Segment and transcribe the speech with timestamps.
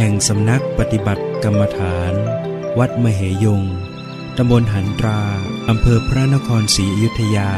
[0.00, 2.12] แห่งสำนักปฏิบัติกรรมฐาน
[2.78, 3.62] วัดมเหยง
[4.36, 5.20] ตำบลหันตรา
[5.68, 7.50] อำเภอพระนครศรีอยุธยา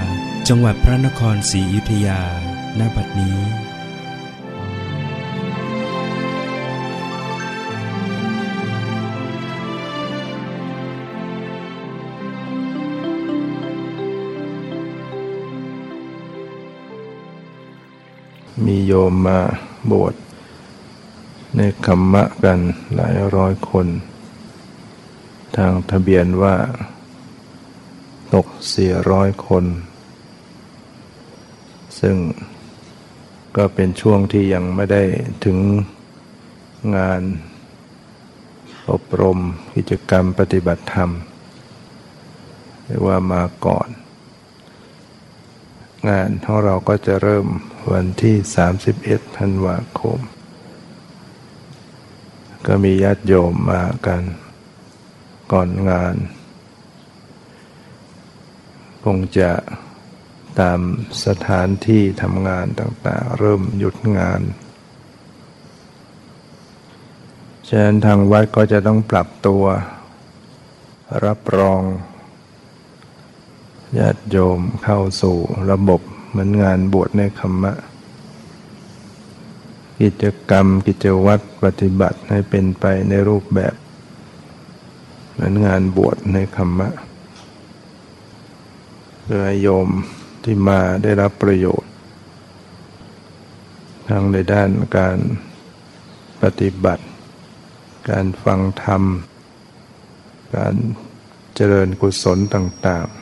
[0.48, 2.20] จังหวัดพระนครศรีอยุธยา
[2.78, 3.38] ณ บัดนี้
[18.64, 19.40] มีโยมมา
[19.92, 20.14] บวช
[21.62, 22.60] ในคำมะกัน
[22.94, 23.86] หลายร้อยคน
[25.56, 26.56] ทางทะเบียนว่า
[28.34, 29.64] ตกเสียร้อยคน
[32.00, 32.16] ซึ่ง
[33.56, 35.02] ก็เป็นช่วงที่ยังไม่ได้
[35.44, 35.58] ถึง
[36.96, 37.22] งาน
[38.90, 39.38] อบรม
[39.74, 41.10] กิจกรรมปฏิบัติธรรม
[42.84, 43.88] เรียกว่ามาก่อน
[46.08, 47.46] งานของเราก็จะเริ่ม
[47.92, 48.36] วันที่
[48.86, 50.20] 31ธันวาคม
[52.66, 54.22] ก็มีญาติโยมมากัน
[55.52, 56.14] ก่อนงาน
[59.04, 59.50] คงจะ
[60.60, 60.80] ตาม
[61.24, 64.40] สถานที่ทำงานต่างๆ เริ่มหยุดงาน
[67.68, 69.64] ฉะนั้นทางวัดก็จะต้องปรับตัว
[71.24, 71.82] รับรอง
[73.98, 75.36] ญาติโยมเข้าสู่
[75.70, 77.72] ระบบเหมือนงานบวชในคำมะ
[80.00, 83.74] กิจกรรมกิจวัตรปฏิบัติให้เป็นไปในรูปแบบ
[85.32, 86.90] เหมือนงานบวชในคำมะ
[89.22, 89.88] เพื่อโยม
[90.44, 91.90] ที่มาได้รับประโยชน์
[94.08, 95.18] ทั้งในด้านการ
[96.42, 97.04] ปฏิบัติ
[98.10, 99.02] การฟังธรรม
[100.56, 100.74] การ
[101.54, 103.19] เจริญกุศลต่างๆ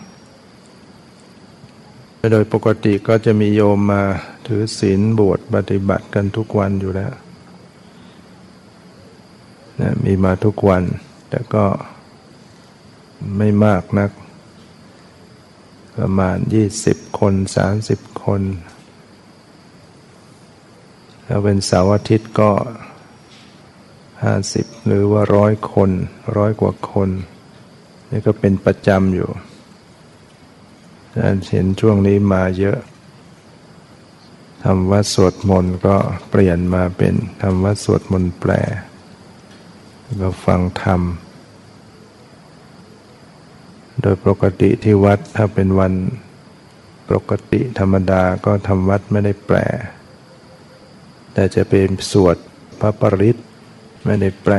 [2.32, 4.02] โดยปกติก็จะมีโยมมา
[4.46, 7.12] ถือศีลบวชปฏิบัติกันทุกวันอยู่แล้ว
[9.80, 10.82] นะมีมาทุกวัน
[11.30, 11.64] แต่ก็
[13.36, 14.10] ไม่มากนัก
[15.96, 18.42] ประมาณยี่สิบคนสามสิบคน
[21.26, 22.50] ถ้าเป็นเสาร์อาทิตย์ก็
[24.24, 25.90] ห้าสิบหรือว่าร้อยคน
[26.36, 27.08] ร้อยกว่าคน
[28.10, 29.30] นี่ก็เป็นประจำอยู่
[31.50, 32.78] เห็นช่วงนี้มาเยอะ
[34.64, 35.96] ทำวัดสวดมนต์ก็
[36.30, 38.52] เปลี่ยนมาเป็นทำวัดสวดมนต์แปล
[40.22, 41.00] ก็ฟังธรรม
[44.00, 45.92] โดยปกติที่วัดถ้าเป็นวัน
[47.08, 49.56] ปกติธรรมดาก็ทำวัดไม่ได้แปล
[51.32, 52.36] แต่จะเป็นสวด
[52.80, 53.36] พระปริศ
[54.04, 54.54] ไม่ได้แปล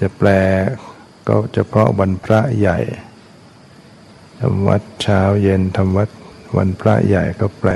[0.00, 0.28] จะแปล
[1.28, 2.78] ก็เฉพาะวันพระใหญ่
[4.46, 6.10] ทำวัดเช้าเย็นทำวัด
[6.56, 7.70] วันพระใหญ่ก็แปล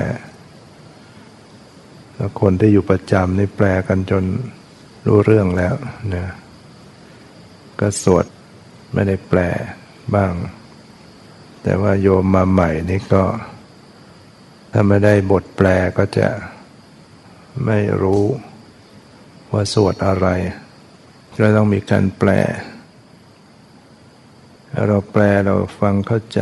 [2.14, 4.24] แล้วคนที่อยู่ประจำนี่แปลกันจน
[5.06, 5.74] รู้เรื่องแล้ว
[6.14, 6.26] นะ
[7.80, 8.26] ก็สวด
[8.92, 9.40] ไม่ได้แปล
[10.14, 10.32] บ้าง
[11.62, 13.24] แต่ว่าโยมมาใหม่นี่ก็
[14.72, 15.68] ถ้าไม่ได้บทแปล
[15.98, 16.28] ก็จะ
[17.66, 18.24] ไม่รู้
[19.52, 20.26] ว่าสวดอะไร
[21.38, 22.30] ก็ต้องมีการแปล
[24.86, 26.40] เราแปลเราฟังเข้าใจ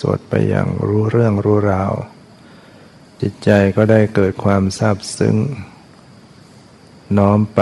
[0.00, 1.92] สวดไปอย่างรู้เรื่องรู้ราว
[3.20, 5.36] จิตใจก็ได้เกิดความซาบซึ้ง
[7.18, 7.60] น้อมไป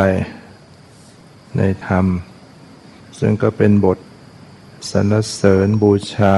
[1.57, 2.07] ในธรรม
[3.19, 3.99] ซึ่งก็เป็นบท
[4.91, 6.37] สรรเสริญบูชา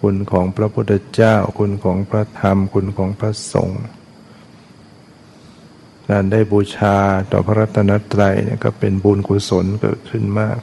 [0.00, 3.82] คุณของพระพุทธเจ้า คุณของพระธรรม คุณของพระสงฆ์
[6.10, 6.96] การได้บูชา
[7.32, 10.58] ต่อพระรัตนตรัยเนี่ยก็เป็นบุญกุศลเกิดขึ้นมาก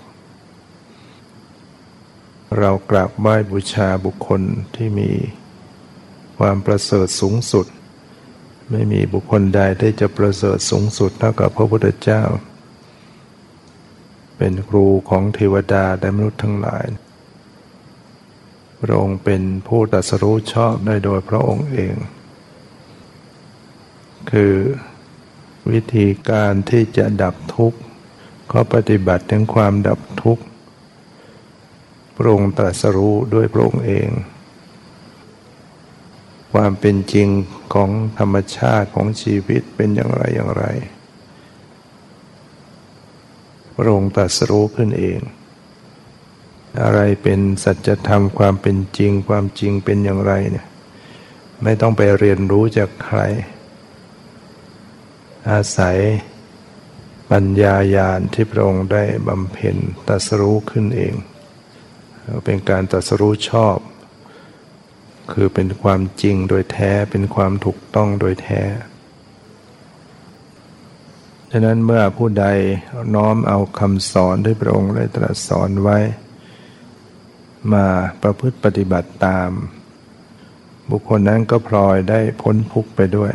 [2.59, 4.41] เรากราบไหว้บูชาบุคคล
[4.75, 5.11] ที่มี
[6.37, 7.65] ความประเสริฐสูงสุด
[8.71, 12.23] ไม่มีบุคคลใดที่จะประเสริฐสูงสุดเท่ากับพระพุทธเจ้า
[14.37, 16.85] เป็นครูของเทวดาและมนุษย์ทั้งหลาย
[18.81, 21.95] พระองค์เป็นผู้ตรัสรู้ชอบได้โดยพระองค์เอง
[24.31, 24.53] คือ
[25.71, 27.79] วิธีการที่จะดับทุกข์
[28.51, 30.43] ก็ปฏิบัติถึงความดับทุกข์
[32.17, 34.09] พระองค์ตรัสรู้ด้วยพระองค์เอง
[36.53, 37.27] ความเป็นจริง
[37.73, 37.89] ของ
[38.19, 40.65] ธรรมชาติของชีวิตเป็นอย่างไรอย่างไร
[43.75, 45.19] พระองค์ตรัสรู้ขึ้นเอง
[46.81, 50.67] อะไรเป็นสัจธรรมความเป็นจริงความจริงเป็นอย่างไรเนี่ย
[51.63, 53.19] ไม่ต้องไปเรียนรู้จากใคร
[55.49, 55.97] อาศัย
[57.31, 59.75] ปัญญาญาณที่พระองค์ได้บำเพ็ญ
[60.07, 61.13] ตรัสรู้ขึ้นเอง
[62.45, 63.77] เป็นการตรัสรู้ชอบ
[65.33, 68.61] คือเป็นความจริงโดยแท้เป็นความถูกต้องโดยแท้
[71.51, 72.45] ฉะนั้นเมื่อผู้ใด
[73.15, 75.97] น้อมเอาคำสอนที่พระองค์ได้ตรัสสอนไว้
[77.73, 77.85] มา
[78.23, 79.49] ประพฤติปฏิบัติตาม
[80.91, 83.33] บุคคลนั้นก็พลอยได้พ้นทุกข์ไปด้วย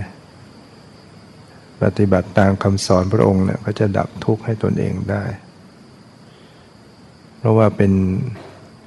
[1.82, 5.24] ปฏิบัติตามคำสอนพระองค์เนี่ยก็จะดับทุกข์ให้ตนเองได้
[7.38, 7.92] เพราะว่าเป็น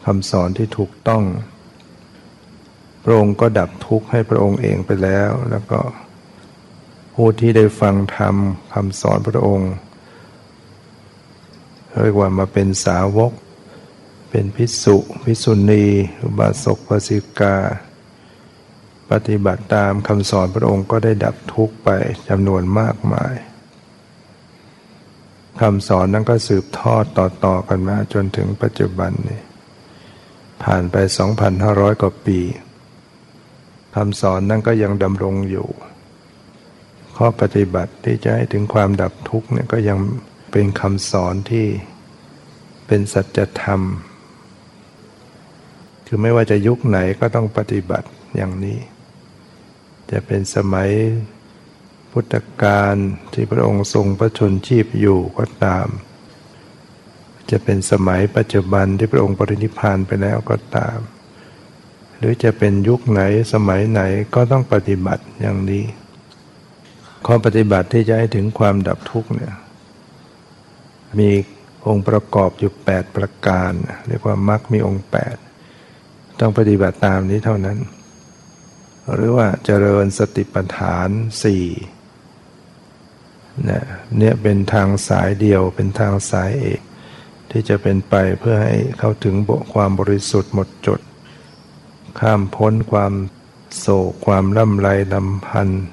[0.05, 1.23] คำสอนที่ถูกต้อง
[3.03, 5.79] พระองค์ก็ดับทุกข์ให้พระองค์เองไปแล้ว แล้วก็
[7.15, 8.35] ผู้ที่ได้ฟังธรรม
[8.73, 9.71] คำสอนพระองค์
[12.01, 13.31] เรียกว่ามาเป็นสาวก
[14.29, 15.85] เป็นพิสุพิสุณี
[16.21, 17.55] อุบาสกปสิกา
[19.11, 21.89] ปฏิบัติตามคำสอนพระองค์ก็ได้ดับทุกข์ไป
[22.29, 23.35] จำนวนมากมาย
[25.61, 29.41] คำสอนนั้นก็สืบทอดต่อๆกันมาจนถึงปัจจุบันนี้
[30.63, 30.95] ผ่านไป
[31.49, 32.39] 2,500 กว่าปี
[33.95, 35.67] คำสอนนั้นก็ยังดำรงอยู่
[37.17, 39.97] ข้อปฏิบัติที่จะให้ถึงความดับทุกข์เนี่ยก็ยัง
[40.51, 41.67] เป็นคำสอนที่
[42.87, 43.81] เป็นสัจธรรม
[46.05, 48.79] คือไม่ว่าจะยุคไหนก็ต้องปฏิบัติอย่างนี้
[50.11, 50.89] จะเป็นสมัย
[52.11, 52.95] พุทธกาล
[53.33, 55.87] ที่พระองค์ทรงพระชนชีพอยู่ก็ตาม
[57.51, 60.99] จะเป็นสมัยปัจจุบันที่พระองค์ปรินิพพานไปแล้วก็ตาม
[62.17, 63.21] หรือจะเป็นยุคไหน
[63.53, 64.01] สมัยไหน
[64.35, 65.83] ก็ต้องปฏิบัติอย่างนี้
[67.25, 69.55] ข้อปฏิบัติที่จะให้ถึงความดับทุกข์เนี่ย
[71.19, 71.29] มี
[71.87, 73.71] องค์ประกอบอยู่ 8 ประการ
[74.07, 75.05] เรียกว่ามรรคมีองค์
[75.71, 77.77] 8 ต้องปฏิบัติตามนี้เท่านั้น
[79.13, 81.09] หรือว่าเจริญสติปัฏฐาน
[81.43, 81.65] สี่
[83.65, 83.83] เนี่ย
[84.17, 86.81] เนี่ยเป็นทางสายเดียวเป็นทางสายเอก
[87.51, 89.35] ที่จะเป็นไปเพื่อให้เข้าถึง
[89.73, 90.99] ความบริสุทธิ์หมดจด
[92.19, 93.13] ข้ามพ้นความ
[93.77, 95.83] โศกความล่ำไรลำพันธ์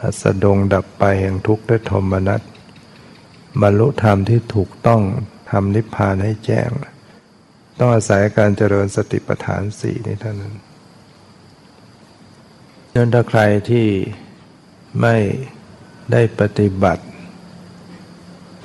[0.00, 2.40] อสดงดับไปแห่งทุกข์และโทมนัส
[3.60, 5.02] บรรลุธรรมที่ถูกต้อง
[5.50, 6.70] ทำนิพพานให้แจ้ง
[7.78, 10.54] ต้องอาศัยการเจริญสติปัฏฐานสี่นี้เท่านั้น
[12.94, 13.40] นั่นถ้าใคร
[13.70, 13.86] ที่
[15.00, 15.16] ไม่
[16.12, 17.04] ได้ปฏิบัติ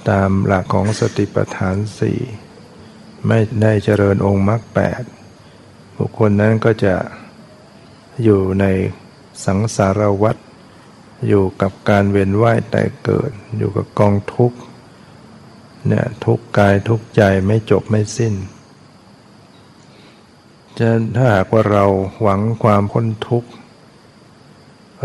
[0.09, 2.19] ตามหลักของสติปัฏฐานสี่
[3.27, 5.03] ไม่ได้เจริญองค์มรรคแปด
[5.97, 6.95] บุคคลนั้นก็จะ
[8.23, 8.65] อยู่ใน
[9.45, 10.37] สังสารวัฏ
[11.27, 14.57] อยู่กับการเวียนว่ายแต่เกิด อยู่กับกองทุกข์
[15.87, 18.33] เนี่ยทุกกายทุกใจไม่จบไม่สิ้น
[20.77, 21.85] จะถ้าหากว่าเรา
[22.21, 23.49] หวังความพ้นทุกข์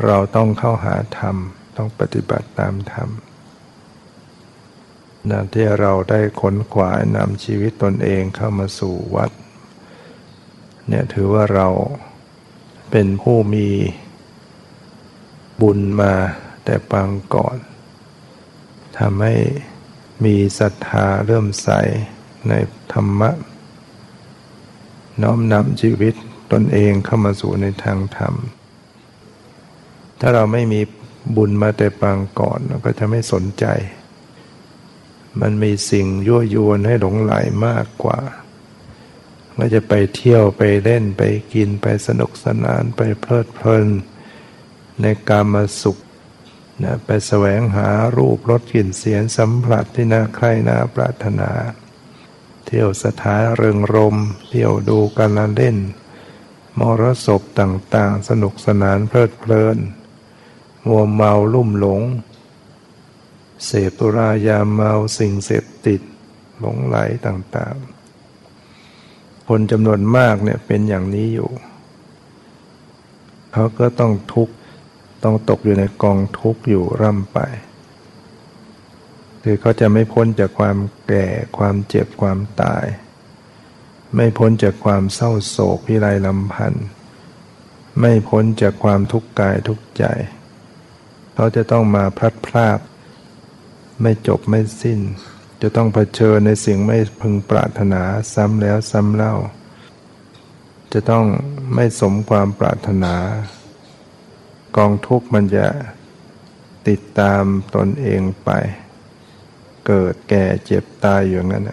[0.04, 1.36] เราต้องเข้าหาธรรม
[1.76, 3.08] ต้องปฏิบัติตามธรรม
[5.30, 9.30] นะที่เราได้ขนขวายนำชีวิตตนเองเข้ามาสู่วัด
[10.88, 11.68] เนี่ยถือว่าเรา
[12.90, 13.68] เป็นผู้มี
[15.60, 16.12] บุญมา
[16.64, 17.58] แต่ปางก่อน
[18.98, 19.34] ทำให้
[20.24, 21.68] มีศรัทธาเริ่มใส
[22.48, 22.52] ใน
[22.92, 23.30] ธรรมะ
[25.22, 26.14] น้อมนำชีวิต
[26.52, 28.34] ตนเองเข้ามาสู่ในทางธรรม
[30.20, 30.80] ถ้าเราไม่มี
[31.36, 33.64] บุญมาแต่ปางก่อนเราก็จะไม่สนใจ
[35.40, 37.34] มันมีสิ่งยั่วยวนให้หลงไหล
[37.66, 38.20] มากกว่า
[39.58, 43.86] ก็จะไปเที่ยวไปเล่นไปกินไปสนุกสนานไปเพลิดเพลิน
[45.00, 45.98] ในกามาสุข
[46.82, 51.50] นะไปแสวงหารูปรสกลิ่นเสียงสัมผัสที่น่าใคร่น่าปรารถนา
[52.66, 54.16] เที่ยวสถานเริงรม
[54.48, 55.76] เที่ยวดูการเล่น
[56.78, 59.78] มรสพต่างๆ สนุกสนานเพลิดเพลิน
[60.86, 62.00] มัวเมาลุ่มหลง
[63.64, 66.00] เสพตุรายาเมาสิ่งเสพติด
[66.58, 66.96] หลงไหล
[67.26, 71.50] ต่างๆ คนจำนวนมากเนี่ยเป็นอย่างนี้อยู่
[73.52, 74.54] เขาก็ต้องทุกข์
[75.24, 77.38] ต้องตกอยู่ในกองทุกข์อยู่ร่ำไป
[79.42, 81.26] คือเขาจะไม่พ้นจากความแก่
[81.58, 82.84] ความเจ็บความตาย
[84.14, 86.86] ไม่พ้นจากความเศร้าโศกพิไรลำพันธ์
[88.00, 90.04] ไม่พ้นจากความทุกข์กายทุกข์ใจ
[91.34, 92.78] เขาจะต้องมาพลัดพราก
[94.02, 95.00] ไม่จบไม่สิ้น
[95.62, 98.02] จะต้องเผชิญในสิ่งไม่พึงปรารถนา
[98.34, 99.34] ซ้ำแล้วซ้ำเล่า
[100.92, 101.24] จะต้อง
[101.74, 103.14] ไม่สมความปรารถนา
[104.76, 105.66] กองทุกข์มันจะ
[106.88, 107.42] ติดตาม
[107.74, 108.50] ตนเองไป
[109.86, 111.64] เกิดแก่เจ็บตายอย่างนั้น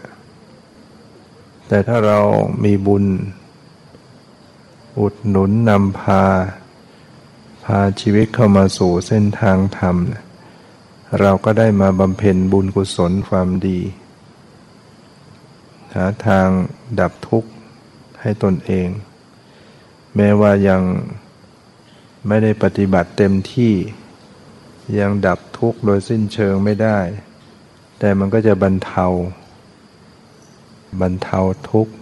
[1.67, 2.19] แต่ถ้าเรา
[2.63, 3.05] มีบุญ
[4.99, 6.23] อุดหนุนนำพา
[7.63, 9.95] พาชีวิตเข้ามาสู่เส้นทางธรรม
[11.19, 13.79] เราก็ได้มาบำเพ็ญบุญกุศลความดี
[15.93, 16.47] หาทาง
[16.99, 17.49] ดับทุกข์
[18.21, 18.87] ให้ตนเอง
[20.15, 20.81] แม้ว่ายัง
[22.27, 23.73] ไม่ได้ปฏิบัติเต็มที่
[24.99, 26.99] ยังดับทุกข์โดยสิ้นเชิงไม่ได้
[27.99, 29.07] แต่มันก็จะบรรเทา
[31.01, 31.39] บรรเทา
[31.69, 31.93] ทุกข์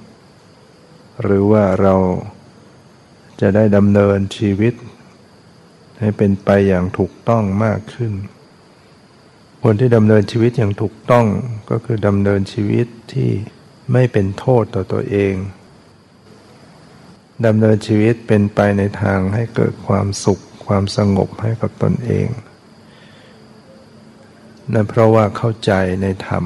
[1.22, 1.96] หรือว่าเรา
[3.42, 4.74] จะได้ดำเนินชีวิต
[6.00, 8.14] ให้เป็นไปอย่างถูกต้องมากขึ้น
[9.64, 11.26] คนที่ดำเนินชีวิตอย่างถูกต้อง
[11.70, 13.30] ก็คือดำเนินชีวิตที่
[13.92, 15.34] ไม่เป็นโทษต่อตัวเอง
[17.46, 22.28] ดำเนินชีวิตเป็นไปในทางให้เกิดความสุขความสงบให้กับตนเอง
[24.74, 26.46] นั่นเพราะว่าเข้าใจในธรรม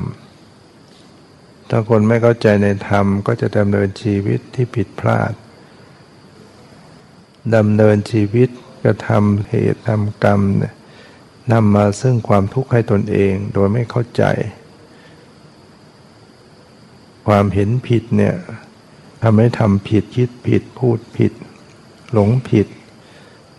[1.70, 5.34] ถ้าคนไม่เข้าใจในธรรมก็จะดำเนินชีวิตที่ผิดพลาด
[7.56, 8.50] ดำเนินชีวิต
[8.84, 10.74] กระทำเหตุทำกรรมเนี่ย
[11.52, 14.24] นำมาซึ่งความทุกข์ให้ตนเองโดยไม่เข้าใจ
[17.28, 18.36] ความเห็นผิดเนี่ย
[19.24, 21.34] ทำให้ทำผิดคิดผิดพูดผิด
[22.14, 22.68] หลงผิด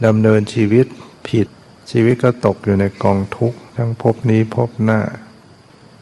[0.06, 0.86] ดำเนินชีวิต
[1.28, 1.48] ผิด
[1.90, 5.00] ชีวิตก็ตกอยู่ในกองทุกข์ทั้งภพนี้ภพหน้า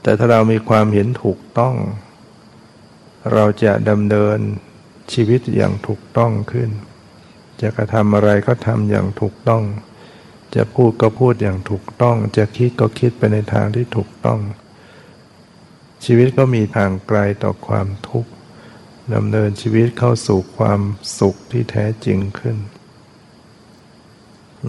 [0.02, 1.74] แต่ถ้าเรามีความเห็นถูกต้อง
[3.32, 4.38] เราจะดำเนิน
[5.12, 6.70] ชีวิตอย่างถูกต้องขึ้น
[7.60, 9.62] จะกระทำอะไรก็ทำอย่างถูกต้อง
[10.54, 14.40] จะพูดก็พูดอย่างถูกต้อง จะคิดก็คิดไปในทางที่ถูกต้อง
[16.04, 18.30] ชีวิตก็มีทางไกลต่อความทุกข์
[19.14, 20.80] ดำเนินชีวิตเข้าสู่ความ
[21.18, 22.56] สุขที่แท้จริงขึ้น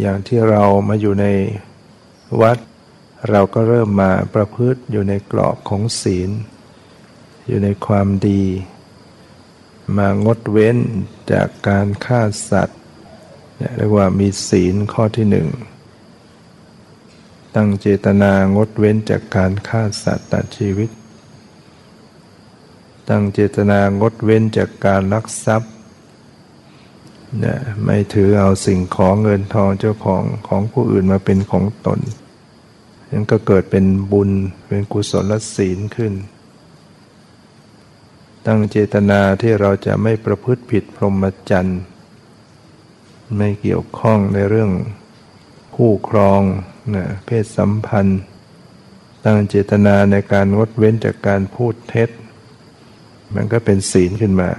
[0.02, 1.26] อย่างที่เรามาอยู่ใน
[2.42, 2.58] วัด
[3.30, 6.30] เราก็เริ่มมาประพฤติอยู่ในกรอบของศีล
[7.48, 8.44] อยู่ในความดี
[9.98, 10.78] มางดเว้น
[11.32, 12.80] จากการฆ่าสัตว์
[13.78, 15.48] เรียกว่ามีศีลข้อที่หนึ่ง
[17.56, 20.90] ตั้งเจตนางดเว้นจากการฆ่าสัตว์ตัดชีวิต
[23.10, 25.74] ตั้งเจตนางดเว้นจากการลักทรัพย์
[27.40, 32.00] เนี่ยไม่ถือเอาสิ่งของเงินทองเจ้าของของผู้อื่นมาเป็นของตน
[33.12, 34.32] นั้นก็เกิดเป็นบุญ
[34.68, 36.14] เป็นกุศลศีลขึ้น
[38.46, 41.82] ตั้งเจตนาที่เราจะไม่ประพฤติผิดพรหมจรรย์
[43.38, 44.72] ไม่เกี่ยวข้องในเรื่อง
[45.76, 46.42] คู่ครอง
[46.94, 48.22] นะเพศสัมพันธ์
[49.26, 52.10] ตั้งเจตนาในการงดเว้นจากการพูดเท็จ
[53.36, 54.50] มันก็เป็นศีลขึ้นมา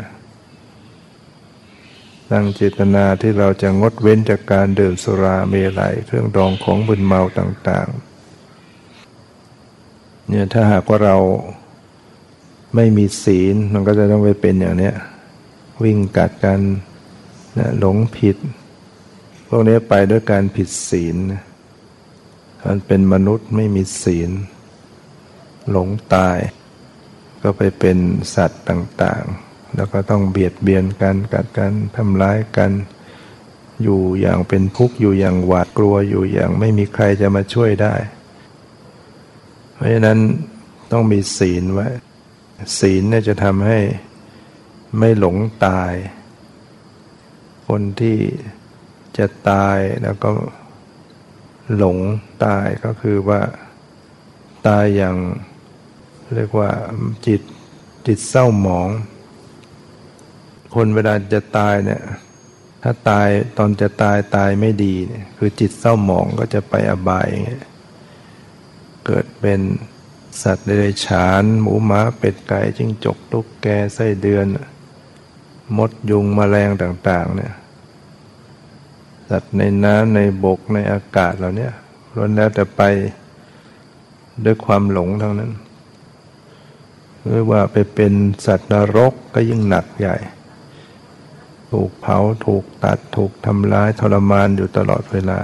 [2.32, 8.16] ตั้งเจตนาที่เราจะงดเว้นจากการดื่มสุราเมลัยเครื่องดองของบุญเมาต่างๆ
[10.28, 11.16] เนี่ยถ้าหากว่าเรา
[12.74, 14.94] ไม่มีศีลมันก็จะต้องไปเป็นอย่างเนี้ย
[15.84, 16.60] วิ่งกัดกัน
[17.58, 18.36] นะหลงผิด
[19.48, 21.16] พวกนี้ไปด้วยการผิดศีล
[22.66, 24.30] มันเป็นมนุษย์ไม่มีศีล
[25.70, 26.38] หลงตาย
[27.42, 27.98] ก็ไปเป็น
[28.34, 32.72] สัตว์ต่างๆ แล้วก็ต้องเบียดเบียนกันกัดกันทำร้ายกัน
[33.82, 37.94] อยู่อย่างเป็นทุกข์อยู่อย่างหวาดกลัวอยู่อย่างไม่มีใครจะมาช่วยได้
[39.74, 40.18] เพราะฉะนั้น
[40.92, 41.88] ต้องมีศีลไว้
[42.78, 43.80] ศีลเนี่ยจะทำให้
[44.98, 45.92] ไม่หลงตาย
[47.68, 48.18] คนที่
[49.18, 50.30] จะตายแล้วก็
[51.74, 51.98] หลง
[52.44, 53.40] ตายก็คือว่า
[54.66, 55.16] ตายอย่าง
[56.34, 56.70] เรียกว่า
[57.26, 57.40] จิต
[58.06, 58.88] จิตเศร้าหมอง
[60.74, 62.02] คนเวลาจะตายเนี่ย
[62.82, 67.64] ถ้าตายตอนจะตายตายไม่ดีเนี่ยคือจิตเศร้าหมองก็จะไปอบายอย่างเงี้ย
[69.06, 69.60] เกิดเป็น
[70.42, 74.46] สัตว์เดรัจฉาน หมูหมาเป็ดไก่จิ้งจกตุ๊กแกไส้เดือน
[75.76, 77.52] มดยุงมแมลงต่าง ๆ เนี่ย
[79.30, 81.68] สัตว์ในน้ำในบกในอากาศเหล่านี้
[82.14, 82.82] ล้วนแล้วแต่ไป
[84.44, 85.52] ด้วยความหลงทั้งนั้น
[87.22, 88.12] หรือว่าไปเป็น
[88.46, 90.16] สัตว์นรกก็ยิ่งหนักใหญ่
[91.70, 95.40] ถูกเผาถูกตัดถูกทำร้ายทรมานอยู่ตลอดเวลา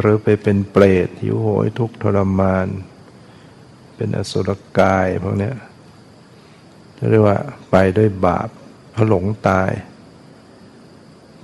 [0.00, 2.66] หรือไปเป็นเปรตหิวโหยทุกทรมาน
[3.96, 5.52] เป็นอสุรกายพวกนี้
[7.10, 7.38] เรียกว่า
[7.70, 8.48] ไปด้วยบาป
[8.92, 9.70] เพราะหลงตาย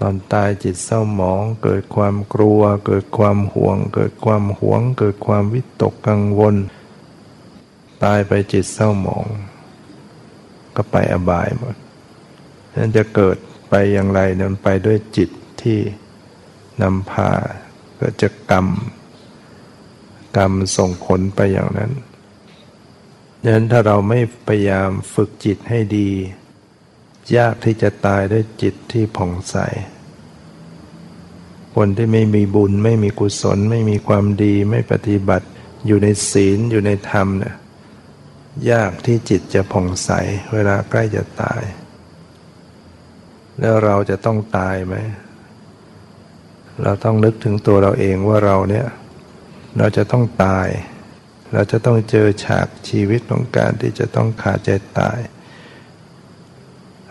[0.01, 6.55] ตอนตายจิตเศร้าหมอง เกิดความกลัว เกิดความห่วง เกิดความหวง เกิดความวิตกกังวล
[8.05, 9.27] ตายไปจิตเศร้าหมอง
[10.77, 11.77] ก็ไปอบายหมด
[12.75, 13.37] นั้นจะเกิด
[13.69, 15.31] ไปอย่างไรนั้นไปด้วยจิต
[15.63, 15.79] ที่
[16.83, 17.31] นำพา
[18.01, 18.69] ก็จะกรรม
[20.37, 21.93] กรรมส่งผลไปอย่างนั้น
[23.43, 26.11] ดังนั้นถ้าเราไม่พยายามฝึกจิตให้ดี
[27.37, 29.57] ยากที่จะตายด้วยจิตที่ผ่องใส
[31.75, 35.47] คนที่ไม่มีบุญไม่มีกุศล ไม่มีความดีไม่ปฏิบัติ
[35.87, 37.55] อยู่ในศีลอยู่ในธรรมเนี่ย
[38.71, 40.11] ยากที่จิตจะผ่องใส
[40.53, 41.63] เวลาใกล้จะตาย
[43.61, 44.95] แล้วเราจะต้องตายไหม
[46.83, 48.87] เราต้องนึกถึงตัวเราเองว่าเราเนี่ย
[49.79, 50.69] เราจะต้องตาย
[51.53, 55.19] เราจะต้องเจอฉากชีวิตของการที่จะต้องขาดใจตาย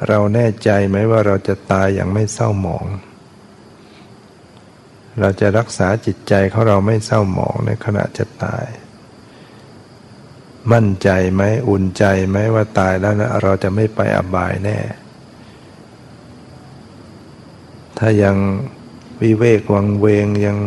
[0.08, 2.86] เราแน่ใจไหมว่าเราจะตายอย่างไม่เศร้าหมอง
[5.20, 8.66] เราจะรักษาจิตใจของเราไม่เศร้าหมองในขณะจะตาย
[10.72, 14.80] มั่นใจไหมอุ่นใจไหมว่าตายแล้วนะเราจะไม่ไปอบายแน่
[17.98, 18.36] ถ้ายัง
[19.22, 20.58] วิเวกวังเวงยัง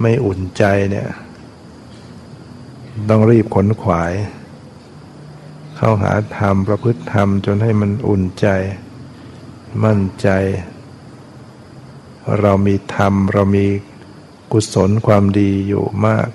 [0.00, 1.08] ไม่อุ่นใจเนี่ย
[3.08, 4.12] ต้องรีบขนขวาย
[5.76, 8.46] เข้าหาธรรมประพฤติธรรมจนให้มันอุ่นใจ
[9.84, 10.28] มั่นใจ
[12.40, 13.66] เรามีธรรม เรามี
[14.52, 16.28] กุศลความดีอยู่มาก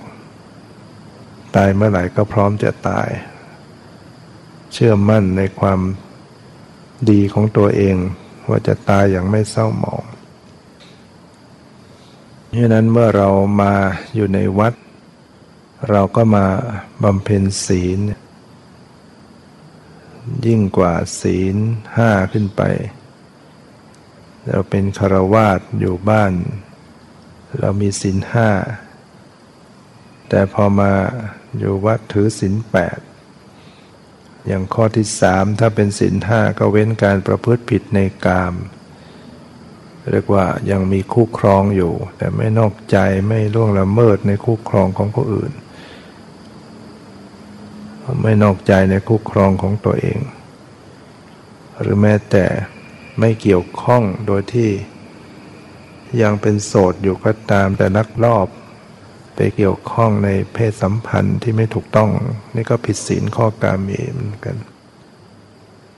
[1.56, 3.10] ตายเมื่อไหร่ก็พร้อมจะตาย
[4.74, 5.80] เชื่อมั่นในความ
[7.10, 7.96] ดีของตัวเอง
[8.50, 10.04] ว่าจะตายอย่างไม่เศร้าหมอง
[12.56, 13.30] ดังนั้นเมื่อเรา
[13.62, 13.74] มา
[14.16, 14.74] อยู่ในวัด
[15.90, 16.46] เราก็มา
[17.04, 18.00] บำเพ็ญศีล
[20.46, 21.56] ยิ่งกว่าศีล
[21.98, 22.62] ห้าขึ้นไป
[24.48, 26.34] เราเป็นคารวาสอยู่บ้าน
[27.60, 28.50] เรามีศีลห้า
[30.30, 30.94] แต่พอมา
[31.58, 33.00] อยู่วัดถือศีลแปด
[34.48, 38.54] อย่างข้อที่สามถ้าเป็นศีลห้าก็เว้นการประพฤติผิดในกาม
[40.12, 45.52] เรียกว่ายังมีคู่ครองอยู่ แต่ไม่นอกใจไม่ล่วงละเมิดในคู่ครองของผู้อื่น
[48.22, 50.20] ไม่นอกใจในคู่ครองของตัวเอง
[51.80, 52.46] หรือแม้แต่
[53.20, 54.70] ไม่เกี่ยวข้องโดยที่
[56.22, 58.48] ยังเป็นโสดอยู่ก็ตามแต่นักรอบ
[59.36, 62.10] ไปเกี่ยวข้องในเพศสัมพันธ์ที่ไม่ถูกต้อง
[62.56, 64.56] นี่ก็ผิดศีลข้อกามีเหมือนกัน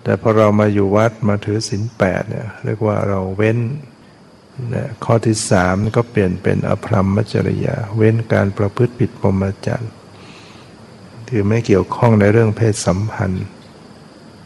[0.03, 3.57] แต่พอเรามาอยู่วัดมาถือศีลแปดเนี่ยเรียกว่าเราเว้น
[4.73, 9.93] นะข้อที่สามก็เปลี่ยนเป็นอภรรมจริยา เว้นการประพฤติผิดปรมจันทร์
[11.33, 13.45] คือไม่เกี่ยวข้องในเรื่องเพศสัมพันธ์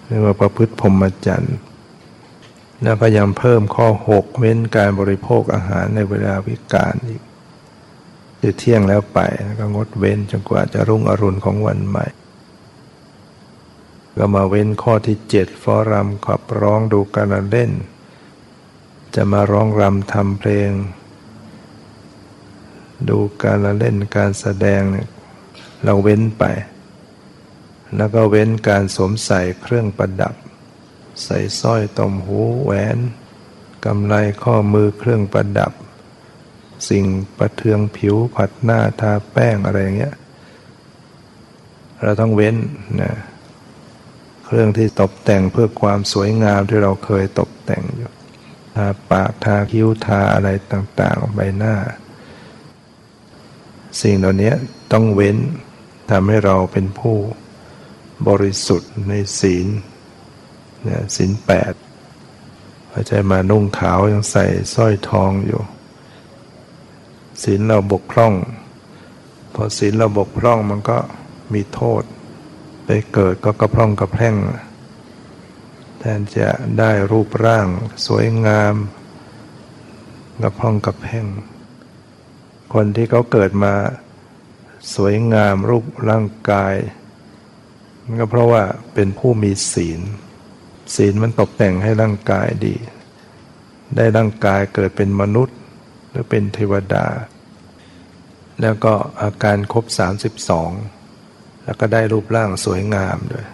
[0.08, 1.58] เรียกว่าประพฤติพรหมจรรย์
[2.84, 7.22] แล้วก็ยังเพิ่มข้อหกเว้นการบริโภคอาหารในเวลาวิกาลอีก
[8.40, 12.06] คือเที่ยงแล้วไปแล้วก็งดเว้นจนกว่าจะรุ่งอรุณของวันใหม่
[14.18, 17.72] ก็มาเว้นข้อที่เจ็ดฟ้อรำขับร้องดูการเล่น
[19.16, 20.72] จะมาร้องรำทำเพลง
[23.10, 25.08] ดูการเล่นการแสดงเนี่ย
[25.84, 26.44] เราเว้นไป
[27.98, 30.36] แล้วก็เว้นการสวมใส่เครื่องประดับ
[31.24, 32.98] ใส่สร้อยต้มหูแหวน
[33.86, 35.72] กำไลข้อมือเครื่องประดับ
[36.90, 37.06] สิ่ง
[37.38, 40.16] ประเทืองผิวผัดหน้าทาแป้งอะไรอย่างเงี้ย
[42.04, 42.56] เราต้องเว้น
[43.02, 43.14] นะ
[44.46, 48.12] เครื่องที่ตกแต่งเพื่อความสวยงามที่เราเคยตกแต่งอยู่
[48.76, 51.76] ทาปากทาคิ้วทาอะไรต่างๆใบหน้า
[54.02, 54.54] สิ่งเหล่านี้
[54.92, 55.38] ต้องเว้น
[56.12, 57.18] ทำให้เราเป็นผู้
[58.28, 59.68] บริสุทธิ์ในศีล
[60.84, 61.74] เนี่ยศีลแปด
[62.90, 65.62] พอใจมานุ่งขาวยังใส่สร้อยทองอยู่
[67.44, 68.34] ศีลเราบกพร่อง
[69.54, 70.98] พอศีลเราบกพร่องมันก็
[71.54, 72.04] มีโทษ
[72.86, 74.36] ไปเกิดก็กระพร่องกระแพร่ง
[76.00, 76.50] แทนจะ
[76.80, 77.68] ได้รูปร่าง
[78.08, 78.76] สวยงาม
[80.44, 81.26] กระพร่องกระแพร่ง
[82.74, 83.74] คนที่เขาเกิดมา
[84.96, 86.76] สวยงามรูปร่างกาย
[88.06, 88.64] มันก็เพราะว่า
[88.94, 90.02] เป็นผู้มีศีล
[90.96, 92.76] ศีลมันตกแต่งให้ร่างกายดี
[93.96, 95.58] ได้ร่างกายเกิดเป็นมนุษย์
[96.10, 97.06] หรือเป็นเทวดา
[98.62, 99.86] แล้วก็อาการครบ
[100.72, 103.48] 32 แล้วก็ได้รูปร่างสวยงามด้วย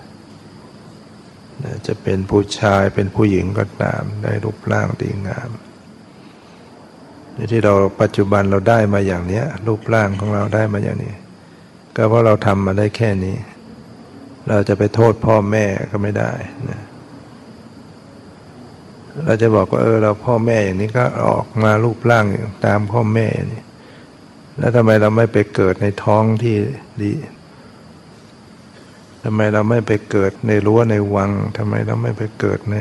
[1.87, 5.49] จะเป็นผู้ชายเป็นผู้หญิงก็ตาม ได้รูปร่างดีงาม
[7.51, 11.13] ที่เราปัจจุบันเราได้มาอย่างเนี้ย รูปร่างของเราได้มาอย่างนี้
[11.95, 13.35] ก็เพราะเราทำมาได้แค่นี้
[14.49, 16.34] เราจะไปโทษพ่อแม่ก็ไม่ได้
[16.69, 16.82] นะ
[19.25, 22.25] เราจะบอกว่าเออเราพ่อแม่อย่างนี้ก็ออกมารูปร่าง
[22.65, 23.63] ตามพ่อแม่นี่
[24.58, 26.56] แล้วทำไมเราไม่ไปเกิดในท้องที่
[27.04, 27.13] ดี
[29.23, 32.77] ทำไมเราไม่ไปเกิดในรั้วในวังทำไมเราไม่ไปเกิดใน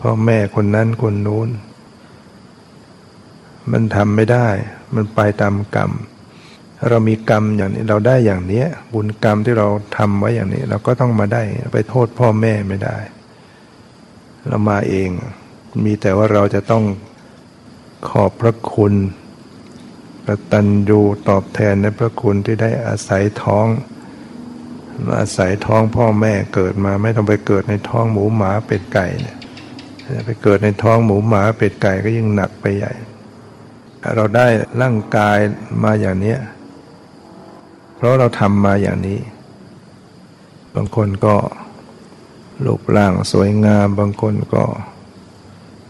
[0.00, 1.48] พ่อแม่คนนั้นคนนู้น
[3.72, 4.48] มันทำไม่ได้
[4.94, 5.90] มันไปตามกรรม
[6.90, 12.98] เรามีกรรมอย่างนี้เราได้อย่างนี้บุญกรรมที่เราทำไว้อย่างนี้ เราก็ต้องมาได้ไปโทษพ่อแม่ไม่ได้
[14.48, 15.10] เรามาเอง
[15.84, 16.84] มีแต่ว่าเราจะต้อง
[18.08, 18.94] ขอบพระคุณ
[20.26, 23.66] กตัญญูตอบแทนในพระคุณที่ได้อาศัยท้อง
[25.18, 29.36] อาศัยท้องพ่อแม่เกิดมาไม่ต้องไปเกิดในท้องหมูหมาเป็ดไก่เนี่ย
[30.26, 32.92] ไปเกิดในท้องหมูหมาเป็ดไก่ก็ยิ่งหนักไปใหญ่
[34.16, 34.46] เราได้
[34.82, 35.38] ร่างกาย
[35.84, 36.36] มาอย่างนี้
[37.96, 39.20] เพราะเราทำมาอย่างนี้
[40.74, 41.36] บางคนก็
[42.64, 44.64] รูปร่างสวยงาม บางคนก็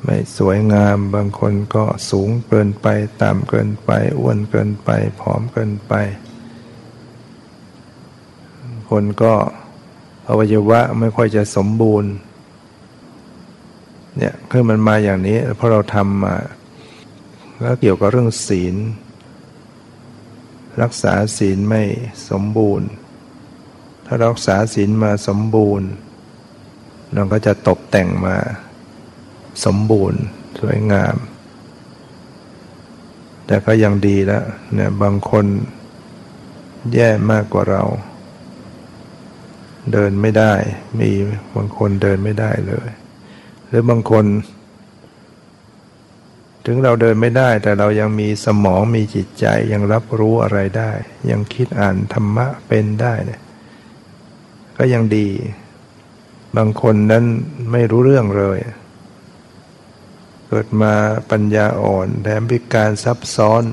[0.04, 2.86] ไม่สวยงาม บางคนก็สูงเกินไป
[3.22, 4.90] ต่ำเกินไป อ้วนเกินไป
[5.20, 5.92] ผอมเกินไป
[8.90, 9.34] คนก็
[10.28, 12.12] อวัยวะไม่ค่อยจะสมบูรณ์
[14.16, 16.34] เนี่ยคือมันมาอย่างนี้เพราะเราทำมา
[17.60, 18.76] แล้วเกี่ยวกับเรื่องศีล
[20.82, 21.82] รักษาศีลไม่
[22.30, 22.88] สมบูรณ์
[24.06, 25.88] ถ้ารักษาศีลมาสมบูรณ์
[27.14, 28.36] เราก็จะตกแต่งมา
[29.64, 30.20] สมบูรณ์
[30.60, 31.16] สวยงาม
[33.46, 35.46] แต่ก็ยังดีแล้วเนี่ยบางคน
[36.94, 37.82] แย่มากกว่าเรา
[39.92, 40.54] เดินไม่ได้
[41.00, 41.10] มี
[41.56, 42.88] บางคนเดินไม่ได้เลย
[43.68, 44.24] หรือบางคน
[46.66, 50.90] ถึงเราเดินไม่ได้แต่เรายังมีสมองมีจิตใจยังรับรู้อะไรได้
[51.30, 53.40] ยังคิดอ่านธรรมะเป็นได้เนี่ย
[54.78, 55.28] ก็ยังดี
[56.56, 57.24] บางคนนั้น
[57.72, 58.58] ไม่รู้เรื่องเลย
[60.48, 60.92] เกิดมา
[61.30, 63.64] ปัญญาอ่อนแถมพิการซับซ้อน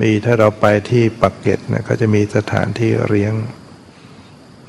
[0.00, 3.34] มีถ้าเราไปที่ปักเก็ตนะเขาจะมีสถานที่เลี้ยง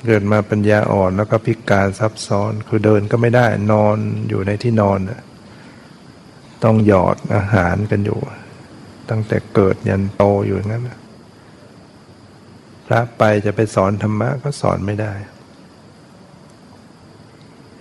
[0.06, 3.98] เกิดมาปัญญาอ่อนแล้วก็พิการซับซ้อน คือเดินก็ไม่ได้นอน
[4.30, 5.00] อยู่ในที่นอน
[6.64, 8.20] ต้องหยอดอาหารกันอยู่
[9.10, 10.90] ตั้งแต่เกิดยันโตอยู่ยงั้น
[12.86, 15.14] พระไปจะไปสอนธรรมะก็สอนไม่ได้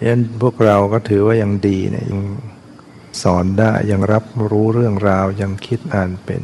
[0.07, 2.23] ยันพวกเราก็ถือว่ายังดีเนี่ยยัง
[3.23, 6.43] สอนได้ยังรับรู้เรื่องราวยังคิดอ่านเป็น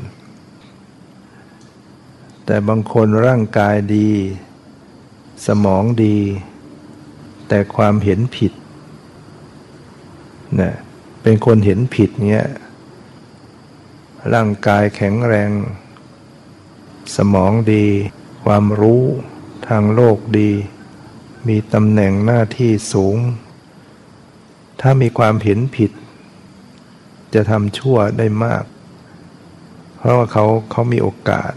[2.47, 4.11] แต่บางคนร่างกายดี
[5.47, 6.19] สมองดี
[7.49, 8.53] แต่ความเห็นผิด
[10.57, 10.75] เนี่ย
[11.23, 12.51] เป็นคนเห็นผิดเงี้ย
[14.35, 15.51] ร่างกายแข็งแรง
[17.17, 17.87] สมองดี
[18.45, 19.05] ความรู้
[19.69, 20.51] ทางโลกดี
[21.49, 23.17] มีตำแหน่งหน้าที่สูง
[24.81, 25.93] ถ้ามีความเห็นผิด
[27.35, 28.65] จะทำชั่วได้มาก
[29.99, 31.53] เพราะว่าเขาเขามีโอกาส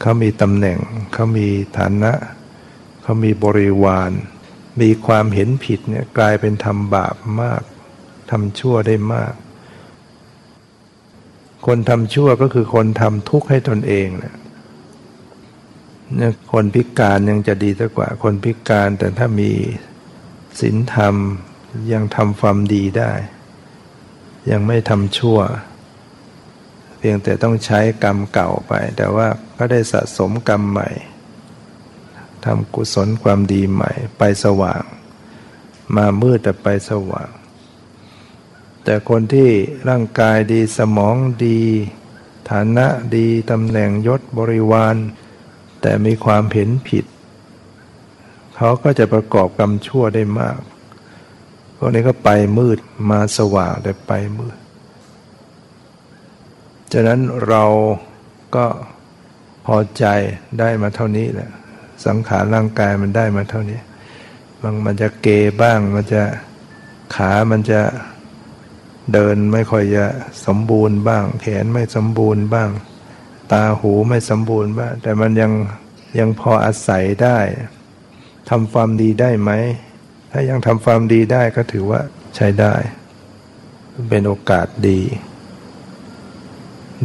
[0.00, 0.78] เขามีตำแหน่ง
[1.12, 2.12] เขามีฐานะ
[3.02, 4.10] เขามีบริวาร
[4.80, 7.62] มีความเห็นผิดเนี่ยกลายเป็นทำบาปมาก
[8.30, 9.32] ทำชั่วได้มาก
[11.66, 14.36] คนทำชั่วก็คือคนทำทุกข์ให้ตนเองเนี่ย
[16.52, 19.50] คนพิการยังจะดีกว่า คนพิการแต่ถ้ามี
[20.60, 21.14] ศีลธรรม
[21.92, 23.12] ยังทำความดีได้
[24.50, 25.38] ยังไม่ทำชั่ว
[26.98, 29.26] เพียงแต่ต้องใช้กรรมเก่าไป แต่ว่า
[29.58, 30.88] ก็ได้สะสมกรรมใหม่
[32.44, 34.82] ทำกุศลความดีใหม่ ไปสว่าง
[35.96, 37.30] มามืดแต่ไปสว่าง
[38.84, 39.50] แต่คนที่
[39.88, 41.16] ร่างกายดีสมอง
[41.46, 41.60] ดี
[42.50, 44.96] ฐานะดีตำแหน่งยศบริวาร
[45.80, 47.04] แต่มีความเห็นผิด
[48.56, 50.58] เขาก็จะประกอบกรรมชั่วได้มาก
[51.76, 52.78] พวกนี้ก็ไปมืด
[53.10, 54.56] มาสว่างแต่ไปมืด
[56.92, 57.64] ฉะนั้นเรา
[58.56, 58.66] ก็
[59.66, 60.04] พอใจ
[60.58, 61.50] ได้มาเท่านี้แหละ
[62.06, 63.80] สังขารร่างกายมันได้มาเท่านี้
[64.62, 65.28] บางมันจะเก
[65.62, 66.22] บ้างมันจะ
[67.14, 67.80] ขามันจะ
[69.14, 70.06] เดินไม่ค่อยจะ
[70.46, 72.70] สมบูรณ์บ้าง แขนไม่สมบูรณ์บ้าง
[73.52, 75.52] ตาหูไม่สมบูรณ์บ้าง แต่มันยัง
[76.18, 77.38] ยังพออาศัยได้
[78.50, 79.50] ทำความดีได้ไหม
[80.30, 82.00] ถ้ายังทำความดีได้ก็ถือว่า
[82.36, 82.74] ใช้ได้
[84.10, 85.00] เป็นโอกาสดี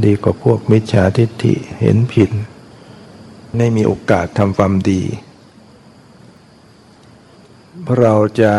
[0.06, 2.30] ดีกว่าพวกมิจฉาทิฏฐิเห็นผิด
[3.58, 5.02] ไม่มีโอกาสทำความดี
[8.00, 8.54] เราจะ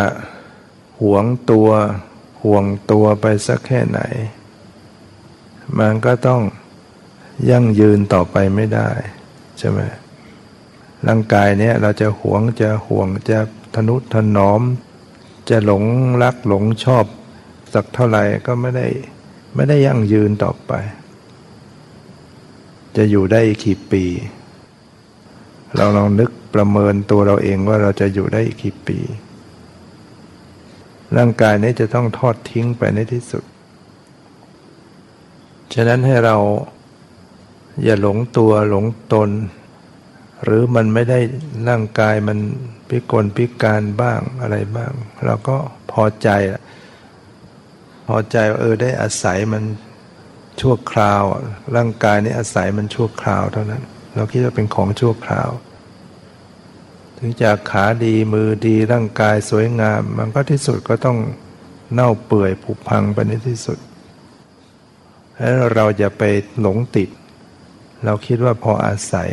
[1.01, 1.71] หวงตัว
[2.47, 4.01] ห่วงตัวไปสักแค่ไหน
[5.79, 6.43] มันก็ต้อง
[7.51, 8.89] ยั่งยืนต่อไปไม่ได้
[9.59, 9.81] ใช่ไหม
[11.07, 13.39] ร่างกายเนี้ยเราจะหวงจะห่วงจะ
[13.75, 14.63] ทนุถนอม
[15.49, 15.85] จะหลง
[16.23, 17.05] รักหลงชอบ
[17.75, 18.87] สักเท่าไหร่ก็ไม่ได้
[19.55, 20.73] ไม่ได้ยั่งยืนต่อไป
[22.97, 24.05] จะอยู่ได้อีกกี่ปี
[25.77, 28.99] เราลองนึกประเมินตัวเราเองว่าเราจะอยู่ได้อีกกี่ปี
[31.17, 33.45] ร่างกายนี้จะต้องทอดทิ้งไปในที่สุด
[35.75, 36.37] ฉะนั้นให้เรา
[37.85, 39.31] อย่าหลงตัวหลงตน
[40.45, 41.19] หรือมันไม่ได้
[41.69, 42.39] ร่างกายมัน
[42.89, 44.93] พิกลพิการบ้างอะไรบ้าง
[45.25, 45.57] เราก็
[45.93, 46.29] พอใจ
[48.07, 49.65] พอใจเออได้อาศัยมัน
[50.61, 51.23] ชั่วคราว
[51.77, 53.83] ร่างกายนี้อาศัยมันชั่วคราวเท่านั้น
[54.15, 55.49] เราคิดว่าเป็นของชั่วคราว
[57.19, 61.19] ถึงจะขาดีมือดีร่างกายสวยงาม มันก็ที่สุดก็ต้อง
[61.93, 63.79] เน่าเปื่อยผุพังไปในที่สุด
[65.37, 66.23] แล้วเราจะไป
[66.61, 67.09] หลงติด
[68.05, 69.31] เราคิดว่าพออาศัย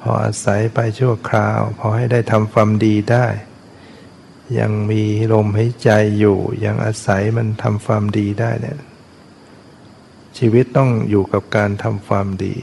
[0.00, 3.26] พออาศัยไปชั่วคราว พอให้ได้ทำความดีได้
[4.58, 8.78] ยังมีลมหายใจอยู่ ยังอาศัยมันทำความดีได้เนี่ย
[10.38, 12.54] ชีวิตต้องอยู่กับการทำความดี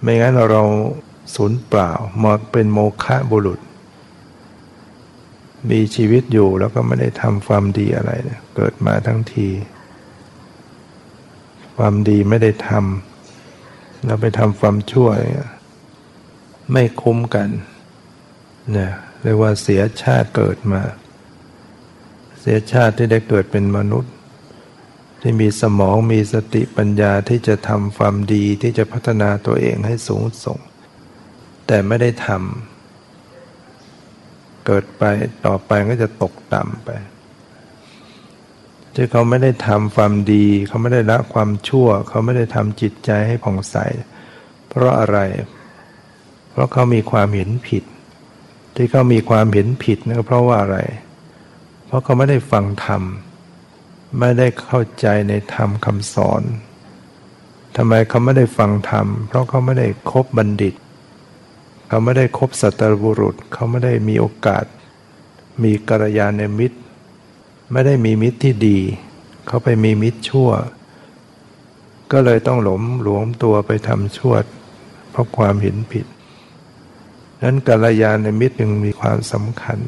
[0.00, 0.64] ไม่งั้นเรา
[1.34, 3.60] สูญเปล่ามาเป็นโมฆะบุรุษ
[5.70, 9.48] มีชีวิตอยู่แล้วก็ไม่ได้ทำความดีอะไรเเกิดมาทั้งที
[11.76, 15.08] ความดีไม่ได้ทำเราไปทำความชั่ว
[16.72, 17.48] ไม่คุ้มกัน
[18.72, 20.82] เนี่ยเรียกว่าเสียชาติเกิดมา
[22.40, 24.12] เสียชาติที่ได้เกิดเป็นมนุษย์
[25.20, 30.58] ที่มีสมองมีสติปัญญาที่จะทำความดีที่จะพัฒนาตัวเองให้สูงส่ง
[31.72, 35.02] แต่ไม่ได้ทำเกิดไป
[35.46, 36.88] ต่อไปก็จะตกต่ำไป
[38.94, 43.76] ที่เขาไม่ได้ทำความดี เขาไม่ได้ละความชั่ว เขาไม่ได้ทำจิตใจให้ผ่องใส
[44.68, 45.18] เพราะอะไร
[46.50, 47.84] เพราะเขามีความเห็นผิด
[48.76, 50.78] ที่เขามีความเห็นผิดนั่นเพราะว่าอะไร
[51.86, 53.02] เพราะเขาไม่ได้ฟังธรรม
[54.18, 56.42] ไม่ได้เข้าใจในธรรมคำสอน
[57.76, 60.74] ทำไมเขาไม่ได้ฟังธรรม เพราะเขาไม่ได้คบบัณฑิต
[61.92, 64.64] เขาไม่ได้คบสัตบุรุษ เขาไม่ได้มีโอกาส
[65.62, 66.78] มีกัลยาณมิตร
[67.72, 68.78] ไม่ได้มีมิตรที่ดี
[69.46, 70.50] เขาไปมีมิตรชั่ว
[72.12, 74.34] ก็เลยต้องหลมหลวมตัวไปทำชั่ว
[75.10, 76.06] เพราะความเห็นผิด
[77.42, 79.78] นั้นกัลยาณมิตรจึงมีความสำคัญ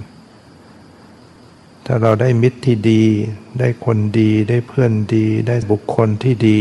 [1.84, 3.04] ถ้าเราได้มิตรที่ดี
[3.58, 6.60] ได้คนดี ได้เพื่อนดี ได้บุคคลที่ดี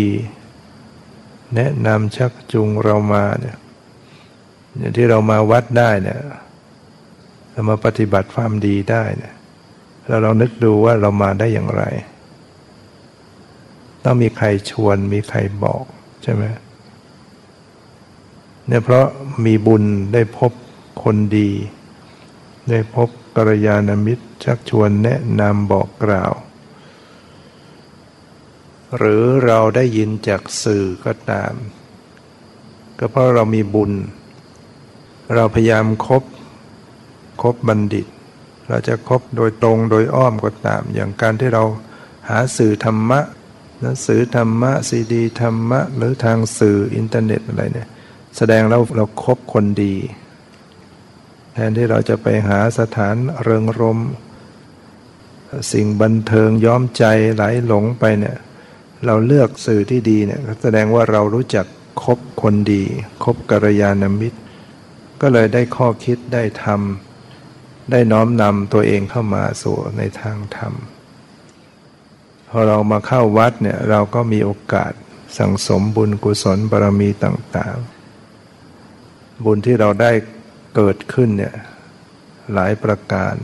[1.56, 3.58] แนะนำชักจูงเรามาเนี่ย
[4.98, 6.20] ที่เรามาวัดได้เนี่ย
[7.52, 9.36] เรามาปฏิบัติความดีได้เนี่ย
[10.08, 11.84] แล้วเรานึกดูว่าเรามาได้อย่างไร
[14.04, 15.84] ต้องมีใครชวนมีใครบอก
[16.24, 16.44] ใช่ไหม
[18.68, 19.06] เนี่ยเพราะ
[19.46, 20.52] มีบุญได้พบ
[21.04, 21.50] คนดี
[22.70, 26.34] ได้พบกัลยาณมิตรชักชวนแนะนำบอกกล่าว
[28.98, 31.54] หรือเราได้ยินจากสื่อก็ตาม
[33.00, 33.92] ก็เพราะเรามีบุญ
[35.36, 36.24] เราพยายามคบ
[37.42, 38.08] คบบัณฑิต
[38.68, 41.64] เราจะคบโดยตรงโดยอ้อมก็ตาม อย่างการที่เรา
[42.30, 43.20] หาสื่อธรรมะ
[43.82, 47.90] หนังสือธรรมะซีดีธรรมะ หรือทางสื่ออินเทอร์เน็ตอะไรเนี่ย
[48.38, 49.96] แสดงเราเราครบคนดี
[51.54, 54.00] แทนที่เราจะไปหาสถานเริงรม
[55.72, 58.38] สิ่งบันเทิงย้อมใจไหลหลงไปเนี่ย
[59.06, 61.66] เราเลือกสื่อที่ดีเนี่ยแสดงว่าเรารู้จัก
[62.04, 62.84] คบคนดี
[63.24, 64.40] คบกัลยาณมิตร
[65.22, 70.74] ก็เลยได้ข้อคิดได้ทำได้น้อมนำตัวเองเข้ามาสู่ในทางธรรม
[72.50, 74.92] พอเรามาเข้าวัดเนี่ยเราก็มีโอกาส
[75.38, 80.12] สั่งสมบุญกุศลบารมีต่างๆ บุญที่เราได้
[80.76, 81.56] เกิดขึ้นเนี่ย
[82.54, 83.36] หลายประการ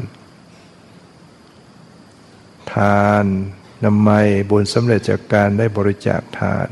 [2.73, 3.25] ทาน
[3.85, 4.11] นำไม
[4.51, 6.67] บุญสำเร็จจากการได้บริจาคทาน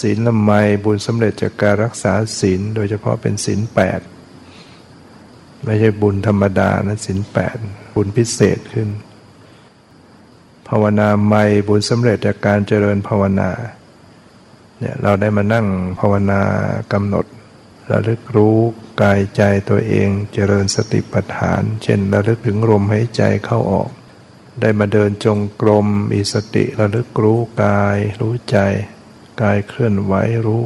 [0.00, 0.52] ศีลนำไม
[0.84, 4.00] บุญสำเร็จจากการรักษาศีลโดยเฉพาะเป็นศีลแปด
[5.64, 7.56] ไม่ใช่บุญธรรมดานะสินแปด
[7.94, 8.88] บุญพิเศษขึ้น
[10.68, 13.50] ภาวนาไม่บุญสำเร็จจากการเจริญภาวนา
[14.78, 15.66] เนี่ยเราได้มานั่ง
[16.00, 16.40] ภาวนา
[16.92, 17.26] กำหนด
[17.90, 18.56] ระลึกรู้
[19.02, 23.90] กายใจตัวเองเจริญสติปัฏฐาน เช่นระลึกถึงลมหายใจเข้าออก
[24.60, 28.58] ได้มาเดินจงกรมมีสติระลึกรู้กายรู้ใจ
[29.42, 30.14] กายเคลื่อนไหว
[30.46, 30.64] รู้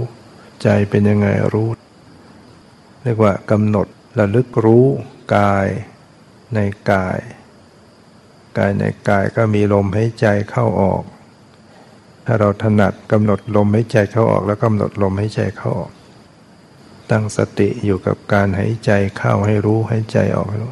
[0.62, 1.68] ใจเป็นยังไงรู้
[3.02, 3.86] เรียกว่ากำหนด
[4.18, 4.86] ระลึกรู้
[5.36, 5.66] กาย
[6.54, 6.58] ใน
[6.90, 7.18] กาย
[8.58, 11.02] กายในกายก็มีลมหายใจเข้าออก
[12.26, 15.92] ถ้าเราถนัดกำหนดลมหายใจเข้าออก แล้วกำหนดลมหายใจเข้าออก
[17.10, 20.70] ตั้งสติอยู่กับการหายใจเข้าให้รู้หายใจออกให้รู้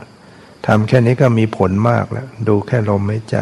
[0.66, 3.36] ทำแค่นี้ก็มีผลมากแล้ว ดูแค่ลมหายใจ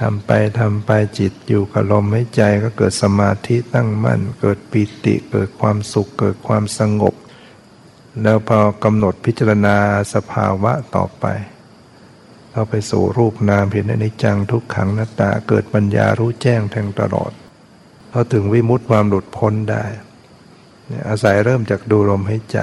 [0.00, 0.30] ทำไป
[0.60, 7.14] ทำไปจิตอยู่กับลมหายใจก็เกิดสมาธิตั้งมั่น เกิดปิติเกิดความสุขเกิดความสงบ
[8.22, 9.76] แล้วพอกำหนดพิจารณา
[10.14, 11.24] สภาวะต่อไป
[12.50, 17.32] เข้าไปสู่รูปนามเห็นในจังทุกขังนัตตาเกิดปัญญารู้แจ้งแทงตลอด
[18.10, 19.84] พอเขาถึงวิมุตติความหลุดพ้นได้
[21.08, 22.58] อาศัยเริ่มจากดูลมหายใจ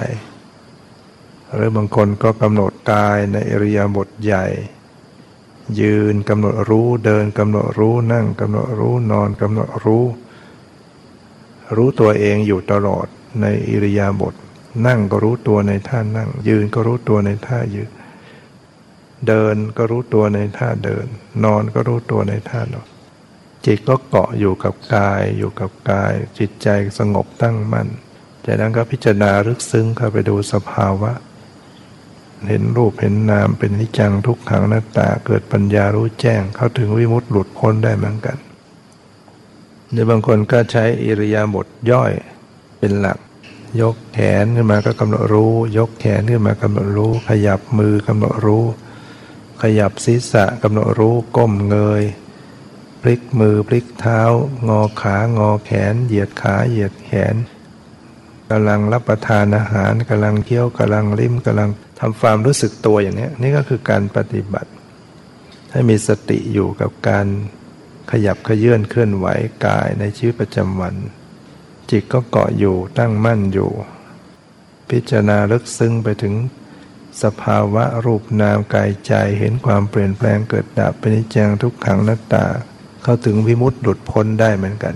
[1.54, 4.46] หรือบางคนก็กำหนดกายในอริยบทใหญ่
[5.82, 10.06] ยืนกำหนดรู้เดินกำหนดรู้นั่งกำหนดรู้นอนกำหนดรู้
[11.76, 13.08] รู้ตัวเองอยู่ตลอด
[13.42, 14.34] ในอิริยาบถ
[14.88, 17.90] นั่งก็รู้ตัวในท่านั่ง ยืนก็รู้ตัวในท่ายืน
[19.28, 21.06] เดินก็รู้ตัวในท่าเดิน
[21.44, 22.88] นอนก็รู้ตัวในท่านอน
[23.66, 27.88] จิตก็เกาะอยู่กับกาย อยู่กับกาย จิตใจสงบตั้งมั่น
[28.46, 31.12] จากนั้นก็พิจารณาลึกซึ้งเข้าไปดูสภาวะ
[32.50, 38.38] เห็นรูปเห็นนามเป็นนิจังทุกขังหน้าตา เกิดปัญญารู้แจ้ง เข้าถึงวิมุตติหลุดพ้นได้เหมือนกัน
[39.92, 42.12] ในบางคนก็ใช้อิริยาบถย่อย
[42.80, 43.18] เป็นหลัก
[43.82, 48.64] ยกแขนขึ้นมาก็กำหนดรู้ ยกแขนขึ้นมากำหนดรู้ ขยับมือกำหนดรู้
[49.62, 52.04] ขยับศีรษะกำหนดรู้ก้มเงย
[53.02, 54.22] พลิกมือพลิกเท้า
[54.68, 57.36] งอขางอแขน เหยียดขาเหยียดแขน
[58.50, 61.70] กำลังรับประทานอาหารกำลังเคี้ยวกำลังลิ้มกำลัง
[62.08, 64.72] ทำความรู้สึกตัวอย่างนี้นี่ก็คือการปฏิบัติ
[65.72, 67.26] ให้มีสติอยู่กับการ
[68.12, 69.28] ขยับขยื่นเคลื่อนไหว
[69.66, 70.96] กายในชีวิตประจำวัน
[71.90, 73.72] จิตก็เกาะอยู่ตั้งมั่นอยู่
[74.90, 76.34] พิจารณาลึกซึ้งไปถึง
[77.24, 82.46] สภาวะรูปนามกายใจเห็นความเปลี่ยนแปลงเกิดดับเป็นนิจังทุกขังนัตตา
[83.04, 84.96] เข้าถึงวิมุตติหลุดพ้นได้เหมือนกัน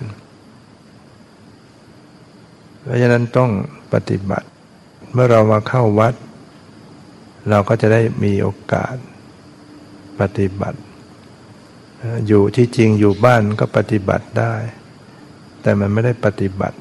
[2.81, 3.49] เพราะฉะนั้นต้อง
[3.93, 4.47] ปฏิบัติ
[5.13, 6.15] เมื่อเรามาเข้าวัด
[7.49, 8.95] เราก็จะได้มีโอกาส
[10.19, 10.79] ปฏิบัติ
[12.27, 14.55] อยู่ที่จริงอยู่บ้านก็ปฏิบัติได้
[15.61, 16.77] แต่มันไม่ได้ปฏิบัติ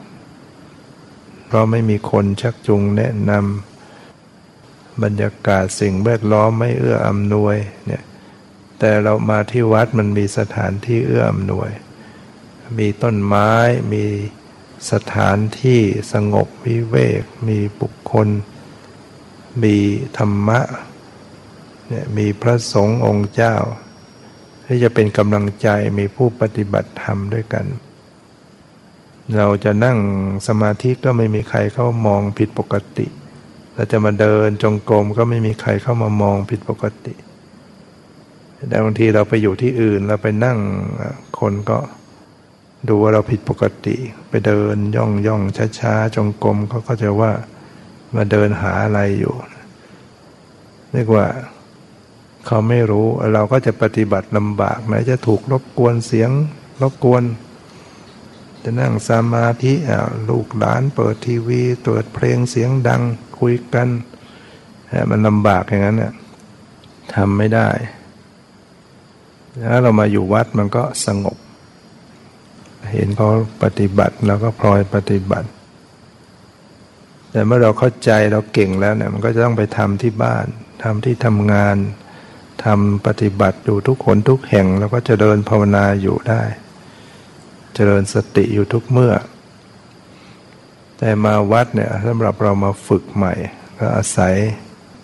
[1.46, 8.02] เพราะไม่มีคนชักจูงแนะนำบรรยากาศสิ่งแวดล้อมไม่เอื้ออำนวยเนี่ย
[8.78, 11.70] แต่เรามาที่วัดมันมีสถานที่เอื้ออำนวย
[12.78, 13.52] มีต้นไม้
[13.92, 14.04] มี
[14.92, 15.80] สถานที่
[16.12, 18.28] สงบวิเวก มีบุคคล
[19.62, 19.76] มี
[20.18, 20.60] ธรรมะ
[21.88, 23.54] เนี่ยมีพระสงฆ์องค์เจ้า
[24.66, 27.66] ที่จะเป็นกำลังใจมีผู้ปฏิบัติธรรมด้วยกัน
[29.36, 29.98] เราจะนั่ง
[30.46, 33.06] สมาธิก็ไม่มีใครเข้ามองผิดปกติ
[33.74, 37.14] เราจะมาเดินจงกรมก็ไม่มีใครเข้ามามองผิดปกติ
[38.68, 40.58] แต่บางทีเราไปอยู่ที่อื่นเราไปนั่ง
[41.38, 41.78] คนก็
[42.88, 43.96] ดูว่าเราผิดปกติ
[44.28, 47.32] ไปเดินย่องย่องช้าช้าจงกรมเขาก็จะว่า
[48.14, 49.34] มาเดินหาอะไรอยู่
[50.92, 51.26] เรียกว่า
[52.46, 56.30] เขาไม่รู้เราก็จะปฏิบัติลำบากไหนจะถูกรบกวนเสียง
[56.82, 57.22] รบกวน
[58.62, 59.72] จะนั่งสมาธิ
[60.28, 63.02] ลูกหลานเปิดทีวีเปิดเพลงเสียงดัง
[63.38, 63.88] คุยกัน
[65.10, 66.12] มันลำบากอย่างนั้นเนี่ย
[67.14, 67.68] ทำไม่ได้
[69.58, 71.38] แล้วเรามาอยู่วัดมันก็สงบ
[72.92, 73.28] เห็นเขา
[73.62, 75.48] ปฏิบัติเราก็พลอยปฏิบัติ
[77.32, 80.46] แต่เมื่อเราเข้าใจเราเก่งแล้วเนี่ยมันก็จะต้องไปทำที่บ้าน
[80.82, 81.76] ทำที่ทำงาน
[82.64, 86.42] ทำปฏิบัติอยู่ทุกคนทุกแห่งเราก็จะเดินภาวนาอยู่ได้
[87.74, 89.14] เจริญสติอยู่ทุกเมื่อ
[90.98, 93.34] แต่มาวัดเนี่ยสำหรับเรามาฝึกใหม่
[93.78, 94.34] ก็อาศัย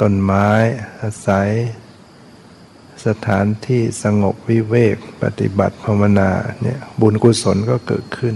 [0.00, 0.48] ต้นไม้
[1.02, 1.48] อาศัย
[3.06, 6.30] สถานที่สงบวิเวก ปฏิบัติภาวนา
[6.62, 8.34] เนี่ยบุญกุศลก็เกิดขึ้น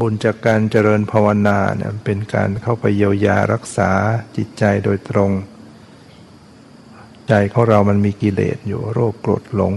[0.00, 3.90] บุญจากการเจริญภาวนาเนี่ยเป็นการเข้าไปเยียวยารักษา
[4.36, 5.30] จิตใจโดยตรง
[7.28, 9.74] ใจของเรามันมีกิเลสอยู่โรคโกรธหลง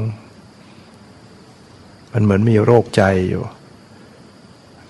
[2.12, 3.44] มันเหมือนมีโรคใจอยู่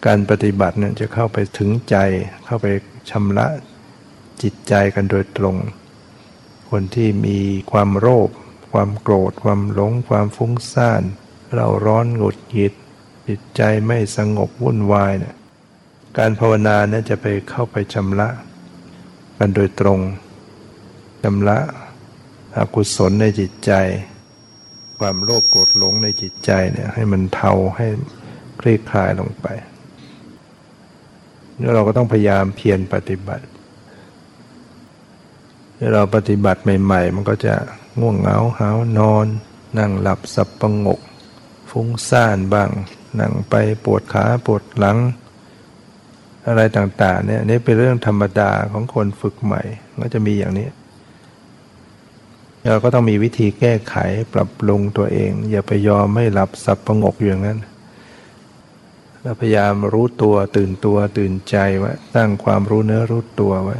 [0.06, 1.98] การปฏิบัติเนี่ยจะเข้าไปถึงใจ
[2.46, 2.68] เข้าไป
[3.10, 3.48] ชำระ
[4.42, 5.56] จิตใจกันโดยตรง
[6.70, 7.40] คนที่มี
[7.72, 8.30] ความโลภ
[8.72, 11.04] ความโกรธ ความหลง ความฟุ้งซ่าน
[11.56, 12.74] เราร้อนหงุดหงิด
[13.28, 15.36] จิตใจไม่สงบวุ่นวายเนี่ย
[16.18, 18.30] การภาวนาเนี่ยจะไปเข้าไปชำระ
[19.38, 20.00] กันโดยตรง
[21.24, 21.58] ชำระ
[22.58, 23.72] อกุศลในจิตใจ
[25.00, 27.88] ความโลภโกรธหลงในจิตใจเนี่ยให้มันเทาให้
[28.60, 29.48] คลี่คลายลงไป
[31.60, 33.46] นี่เราก็ต้องพยายามเพียรปฏิบัติ
[35.94, 37.56] เราปฏิบัติใหม่ ๆ มันก็จะ
[38.00, 38.70] ง่วงเหงาหา
[39.00, 39.26] นอน
[39.78, 41.00] นั่งหลับสับประงก
[41.70, 42.70] ฟุ้งซ่านบ้าง
[43.20, 43.56] นั่งไป
[43.86, 44.98] ปวดขาปวดหลัง
[46.48, 49.62] อะไรต่างๆเนี่ยนี่เป็นเรื่องธรรมดาของคนฝึกใหม่
[50.00, 50.68] ก็จะมีอย่างนี้
[52.70, 53.96] เราก็ต้องมีวิธีแก้ไข
[54.34, 57.60] ปรับปรุงตัวเอง อย่าไปยอมไม่หลับสับประงกอย่างนั้น
[59.22, 63.78] เราพยายามรู้ตัวตื่นตัวตื่นใจไว้ตั้งความรู้เนื้อรู้ตัวไว้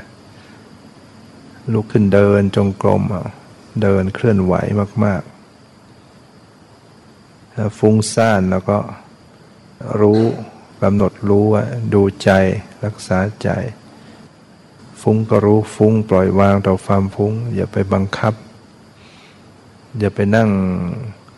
[1.74, 3.04] ลุกขึ้นเดินจงกรม
[3.82, 4.54] เดินเคลื่อนไหว
[5.04, 8.78] มากๆถ้าฟุ้งซ่านแล้วก็
[10.02, 10.22] รู้
[10.82, 11.64] กำหนดรู้ว่า
[11.94, 12.30] ดูใจ
[12.86, 13.50] รักษาใจ
[15.02, 18.34] ฟุ้งก็รู้ฟุ้งปล่อยวางต่อความฟุ้ง อย่าไปบังคับ
[20.00, 20.50] อย่าไปนั่ง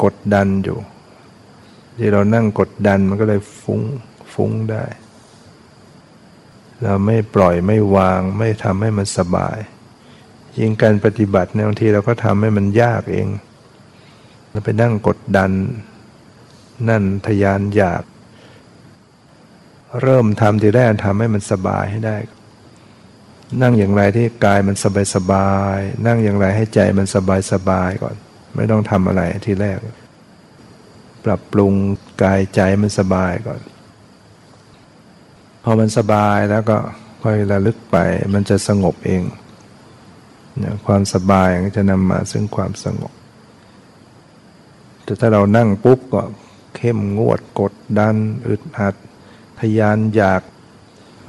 [0.04, 0.78] กดดันอยู่
[1.98, 3.82] ที่เรานั่งกดดันมันก็เลยฟุ้ง
[4.34, 4.86] ฟุ้งได้
[6.82, 9.58] เราไม่ปล่อยไม่วางไม่ทำให้มันสบาย
[10.58, 13.28] ยิ่งการปฏิบัติในบางทีเราก็ทำให้มันยากเอง
[14.50, 15.52] เราไปนั่งกดดัน
[16.90, 18.04] นั่นทยานอยาก
[20.02, 22.18] เริ่มทำทีแรกทำให้มันสบายให้ได้
[23.62, 28.16] นั่งอย่างไรที่กายมันสบายสบาย นั่งอย่างไรให้ใจมันสบายสบายก่อน
[28.56, 29.78] ไม่ต้องทำอะไรทีแรก
[31.26, 31.74] ปรับปรุง
[32.24, 33.62] กายใจมันสบายก่อน
[35.64, 36.78] พอมันสบายแล้วก็
[37.24, 37.98] ค่อยระลึกไป
[38.34, 39.24] มันจะสงบเอง
[40.88, 43.14] ความสบายจะนำมาซึ่งความสงบ
[45.04, 46.22] แต่ถ้าเรานั่งปุ๊บก็
[46.76, 48.16] เข้มงวดกดดัน
[48.48, 48.96] อึดอัด
[49.60, 50.41] ทยานอยาก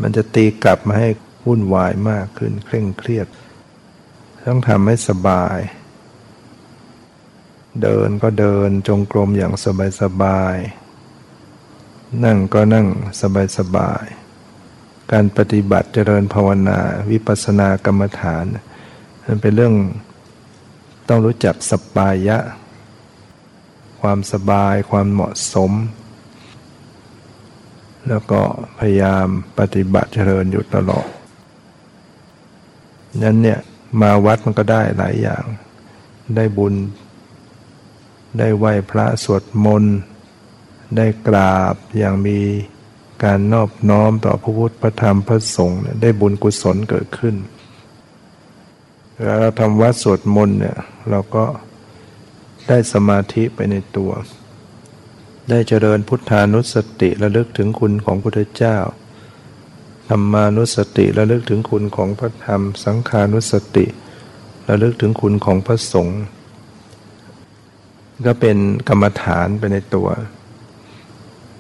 [0.01, 1.09] มันจะตีกลับมาให้
[1.47, 3.27] วุ่นวายมากขึ้นเคร่งเครียด
[4.47, 5.59] ต้องทำให้สบาย
[7.83, 10.57] เดินก็เดินจงกรมอย่างสบายสบาย
[12.25, 12.87] นั่งก็นั่ง
[13.21, 14.05] สบายสบาย
[15.13, 18.45] การปฏิบัติเจริญภาวนาวิปัสสนากรรมฐาน
[19.27, 19.75] มันเป็นเรื่อง
[21.09, 22.39] ต้องรู้จักสปายะ
[24.01, 25.73] ความสบายความเหมาะสม
[28.09, 28.41] แล้วก็
[28.79, 29.27] พยายาม
[29.59, 31.07] ปฏิบัติเจริญอยู่ตลอด
[33.23, 33.61] นั้นเนี่ย
[34.01, 35.45] มาวัดมันก็ได้หลายอย่าง
[36.37, 36.75] ได้บุญ
[38.39, 39.97] ได้ไหว้พระสวดมนต์
[40.97, 42.39] ได้กราบอย่างมี
[43.25, 47.37] การนอบน้อมต่อพระพุทธพระธรรมพระสงฆ์ได้บุญกุศลเกิดขึ้น
[49.15, 50.79] เวลาเราทำวัดสวดมนต์เนี่ย
[51.11, 51.45] เราก็
[52.69, 54.11] ได้สมาธิไปในตัว
[55.51, 58.79] ได้เจริญพุทธานุสติระลึกถึงคุณของพระพุทธเจ้า
[60.09, 63.87] ธรรมานุสติระลึกถึงคุณของพระธรรม สังขานุสติ
[64.69, 66.21] ระลึกถึงคุณของพระสงฆ์
[68.27, 68.57] ก็เป็น
[68.89, 70.09] กรรมฐานไปในตัว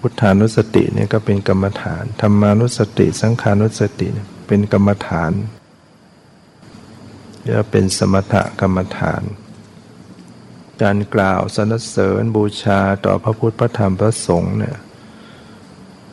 [0.00, 4.06] พุทธานุสติเนี่ยก็เป็นกรรมฐานธรรมานุสติ สังขานุสติ
[4.46, 5.32] เป็นกรรมฐาน
[7.48, 9.22] จะเป็นสมถกรรมฐาน
[10.82, 14.76] การกล่าวสรรเสริญบูชาต่อพระพุทธพระธรรมพระสงฆ์เนี่ย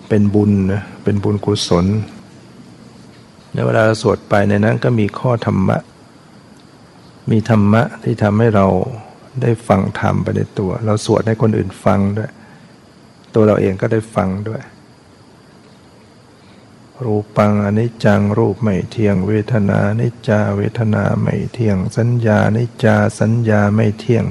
[0.10, 1.86] เป็นบุญนะเป็นบุญกุศล
[3.54, 5.78] ในเวลาเราสวดไปในนั้นก็มีข้อธรรมะ
[7.32, 8.68] มีธรรมะที่ทำให้เรา
[9.42, 12.32] ได้ฟังธรรมไปในตัว เราสวดให้คนอื่นฟังด้วย
[13.34, 14.62] ตัวเราเองก็ได้ฟังด้วย
[17.04, 24.26] รูปังอนิจจังรูปไม่เที่ยง เวทนานิจจาเวทนาไม่เที่ยง สัญญานิจจาสัญญาไม่เที่ยง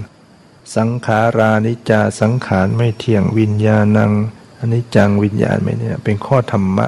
[0.74, 4.12] สังขารานิจาสังขารไม่เที่ยงวิญญาณัง
[4.60, 6.86] อนิจจังวิญญาณไม่เนี่ยเป็นข้อธรรมะ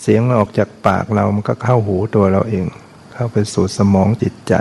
[0.00, 2.66] เสียงออกจากปากเรามันก็เข้าหูตัวเราเอง
[3.12, 4.54] เข้าไปสู่สมองจิตใจ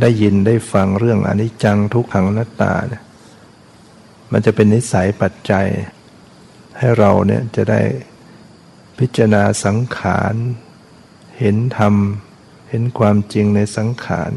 [0.00, 3.02] ได้ยินได้ฟังเรื่องอนิจจังทุกขังนัตตาเนี่ย
[4.32, 5.66] มันจะเป็นนิสัยปัจจัย
[6.78, 7.80] ให้เราเนี่ยจะได้
[8.98, 10.34] พิจารณาสังขาร
[11.38, 11.94] เห็นธรรม
[12.70, 14.32] เห็นความจริงในสังขาร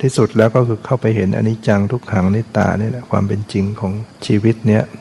[0.00, 3.92] ที่สุดแล้วก็คือเข้าไปเห็นอนิจจังทุกขังนิตาเนี่ยแหละความเป็นจริงของ
[4.26, 4.96] ชีวิตเนี้ยจ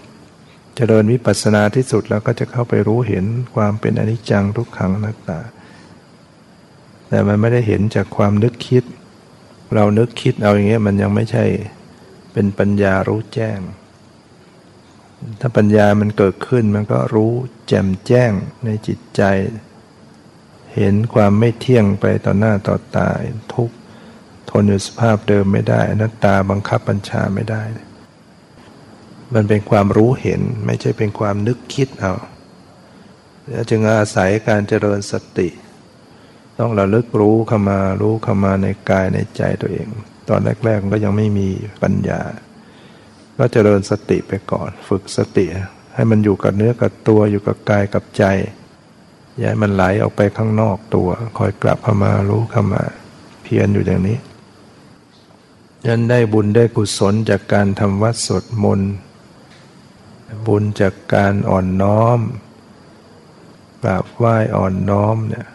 [0.76, 3.26] เจริญวิปัสสนาที่สุดแล้วก็จะเข้าไปรู้เห็น
[3.56, 5.40] ความเป็นอนิจจังทุกขังนัตตา
[7.10, 8.84] แต่มันไม่ได้เห็นจากความนึกคิด
[9.76, 11.46] เรานึกคิดเอาอย่างเงี้ยมันยังไม่ใช่
[12.34, 13.60] เป็นปัญญารู้แจ้ง
[15.40, 17.32] ถ้าปัญญามันเกิดขึ้นมันก็รู้
[17.68, 18.32] แจ่มแจ้ง
[18.66, 19.22] ในจิตใจ
[20.76, 23.10] เห็นความไม่เที่ยงไปต่อหน้าต่อตา
[23.54, 23.76] ทุกข์
[24.62, 27.64] นอยู่สภาพเดิมไม่ได้อนัตตาบังคับบัญชาไม่ได้
[29.34, 32.14] มันเป็นความรู้เห็นไม่ใช่เป็นความนึกคิดเอา
[33.50, 35.50] แล้วจึงอาศัยการเจริญสติ
[36.60, 39.88] ต้องระลึกรู้เข้ามารู้เข้ามาในกายในใจตัวเอง
[40.30, 41.50] ตอนแรกๆก็ยังไม่มี
[41.84, 42.22] ปัญญา
[43.38, 45.46] ก็เจริญสติไปก่อน ฝึกสติ
[45.96, 48.24] ให้มันอยู่กับเนื้อกับตัวอยู่กับกายกับใจ
[49.38, 52.82] อย่าให้มันไหลออกไปข้างนอกตัว คอยกลับเข้ามารู้เข้ามา
[53.44, 54.18] เพียรอยู่อย่างนี้
[55.86, 58.82] ยันได้บุญได้กุศลจากการทำวัดสดมน
[60.48, 62.20] บุญจากการอ่อนน้อม
[63.82, 65.48] กราบไหว้อ่อนน้อมเนี่ย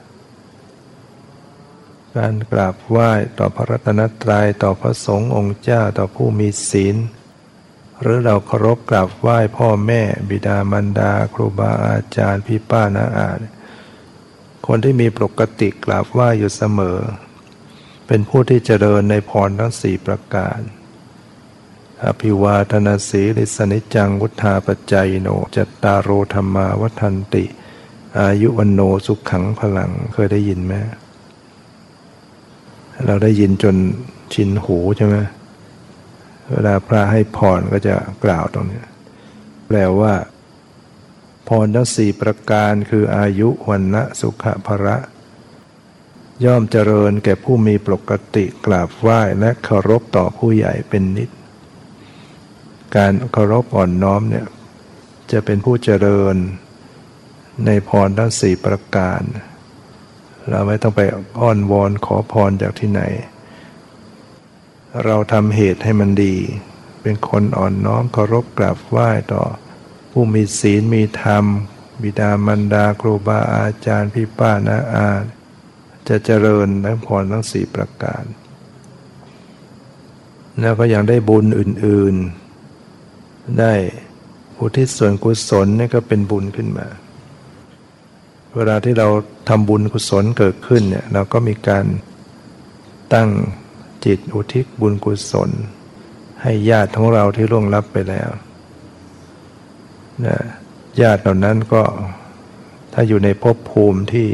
[2.16, 6.96] การกราบไหว้ต่อพระรัตนตรัยต่อพระสงฆ์องค์เจ้าต่อผู้มีศีล
[8.00, 13.30] หรือเราเคารพกราบไหว้พ่อแม่ บิดามารดา ครูบาอาจารย์พี่ป้าน้าอา
[14.66, 16.98] คนที่มีปกติกราบไหว้อยู่เสมอ
[18.12, 20.60] เป็นผู้ที่เจริญในพรทั้งสี่ประการ
[22.04, 27.44] อภิวาทนาสีลิสนิจังวุธาปจายโนจัตตารโรธรรมาวัฒนติ
[28.20, 30.72] อายุวันโนสุขขังพลังเคยได้ยินไหม
[33.06, 33.76] เราได้ยินจน
[34.34, 35.16] ชินหูใช่ไหม
[36.50, 37.94] เวลาพระให้พรก็จะ
[38.24, 38.82] กล่าวตรงนี้
[39.66, 40.14] แปลว่า
[41.48, 44.96] พรทั้งสี่ประการคืออายุวันนะสุขภระ
[46.44, 51.30] ย่อมเจริญแก่ผู้มีปกติกราบไหว้และเคารพต่อผู้ใหญ่เป็นนิด
[52.96, 54.46] การเคารพอ่อนน้อมเนี่ย
[55.30, 56.36] จะเป็นผู้เจริญ
[57.66, 59.20] ในพรทั้งสี่ประการ
[60.48, 61.00] เราไม่ต้องไป
[61.40, 63.02] อ้อนวอนขอพรจากที่ไหน
[65.04, 66.36] เราทำเหตุให้มันดี
[67.02, 69.42] เป็นคนอ่อนน้อมเคารพกราบไหว้ต่อ
[70.12, 71.44] ผู้มีศีลมีธรรม
[72.02, 75.08] บิดามารดาครูบาอาจารย์พี่ป้านาอา
[76.10, 78.24] จะเจริญทั้งพรทั้งสี่ประการ
[80.60, 82.14] แล้วก็ยังได้บุญอื่น
[82.86, 83.72] ๆ ได้
[84.58, 86.86] อุทิศส่วนกุศลนี่ก็เป็นบุญขึ้นมา
[88.56, 89.08] เวลาที่เรา
[89.48, 91.84] ทำบุญกุศลเกิดขึ้นเนี่ยเราก็มีการ
[93.14, 93.28] ตั้ง
[94.04, 95.50] จิตอุทิศบุญกุศล
[96.42, 98.30] ให้ญาติของเราที่ล่วงลับไปแล้ว
[100.26, 100.36] นะ
[101.00, 101.82] ญาติเหล่านั้นก็
[102.92, 104.28] ถ้าอยู่ในภพภูมิที่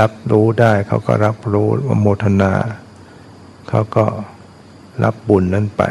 [0.00, 1.68] รับรู้ได้เขาก็รับรู้
[2.00, 2.52] โมทนา
[3.68, 4.04] เขาก็
[5.04, 5.82] รับบุญนั้นไป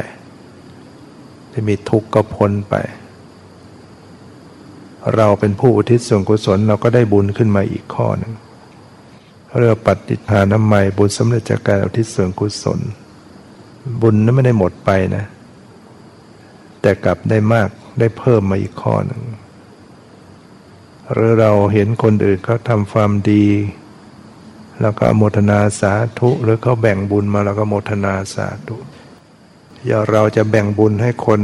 [1.50, 2.74] ที่มีทุกข์ก็พ้นไป
[5.16, 8.32] เราเป็นผู้อุทิศส่วนกุศลเราก็ได้บุญขึ้นมาอีกข้อหนึ่ง
[9.58, 12.80] เรียกปฏิทาน้ำใหม่บุญสำเร็จจากการอุทิศส่วนกุศล
[14.02, 15.24] บุญนั้นไม่ได้หมดไปนะ
[16.80, 17.68] แต่กลับได้มาก
[17.98, 19.22] ได้เพิ่มมาอีกข้อหนึ่ง
[21.12, 23.44] หรือเราเห็นคนอื่นเขาทำความดี
[24.80, 28.76] แล้วก็โมทนาสาธุหรือเขาแบ่งบุญมาแล้วก็โมทนาสาธุ
[29.86, 31.40] อย่าเราจะแบ่งบุญให้คน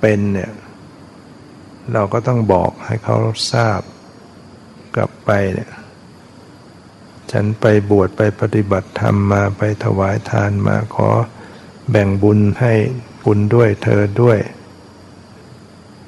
[0.00, 0.52] เป็นเนี่ย
[1.92, 3.16] เราก็ต้องบอกให้เขา
[3.52, 3.80] ทราบ
[4.94, 5.72] กลับไปเนี่ย
[7.32, 11.10] ฉันไปบวชไปปฏิบัติธรรมมาไปถวายทานมาขอ
[11.90, 12.74] แบ่งบุญให้
[13.24, 14.38] บุญด้วยเธอด้วย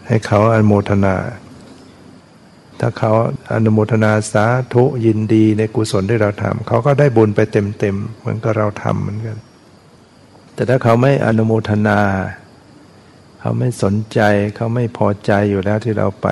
[0.07, 1.15] ให้เขาอนุโมทนา
[2.81, 3.13] ถ้าเขา
[3.53, 9.37] อนุโมทนาสาธุยินดีในกุศลที่เราทำเขาก็ได้บุญไปเต็มๆเหมือนกับเราทำเหมือนกัน
[10.55, 11.99] แต่ถ้าเขาไม่อนุโมทนา
[13.41, 14.21] เขาไม่สนใจ
[14.57, 16.29] เขาไม่พอใจอยู่แล้วที่เราไป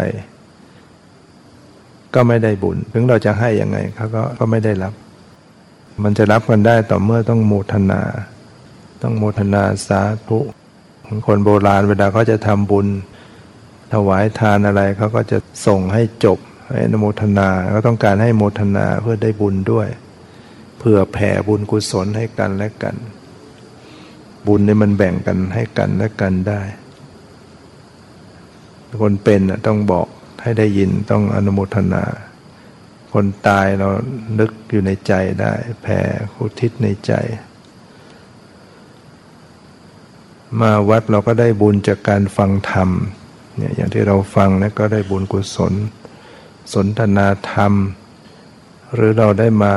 [2.15, 4.95] ก็ไม่ได้บุญ ถึงเราจะให้ยังไงเขาก็ก็ไม่ได้รับ
[6.03, 8.01] มันจะรับกันได้ต่อเมื่อต้องโมทนา
[9.03, 10.39] ต้องโมทนาสาธุ
[11.27, 12.87] คนโบราณเวลาเขาจะทำบุญ
[13.93, 16.39] ถวายทานอะไรเขาก็จะส่งให้จบ
[16.71, 19.89] ให้นโมทนาก็ต้องการให้โมทนาเพื่อได้บุญด้วย
[20.79, 22.97] เพื่อแผ่บุญกุศลให้กันและกัน
[24.47, 26.63] บุญนี่มันแบ่งกันให้กันและกันได้
[29.03, 30.07] คนเป็นต้องบอก
[30.43, 32.05] ให้ได้ยินต้องอนุโมทนา
[33.13, 33.89] คนตายเรา
[34.39, 35.99] นึกอยู่ในใจได้ แผ่
[36.39, 37.13] อุทิศในใจ
[40.61, 42.91] มาวัดเราก็ได้บุญจากการฟังธรรม
[43.57, 45.73] เนี่ยอย่างที่เราฟังนะก็ได้บุญกุศล
[46.75, 47.73] สนทนาธรรม
[48.95, 49.75] หรือเราได้มา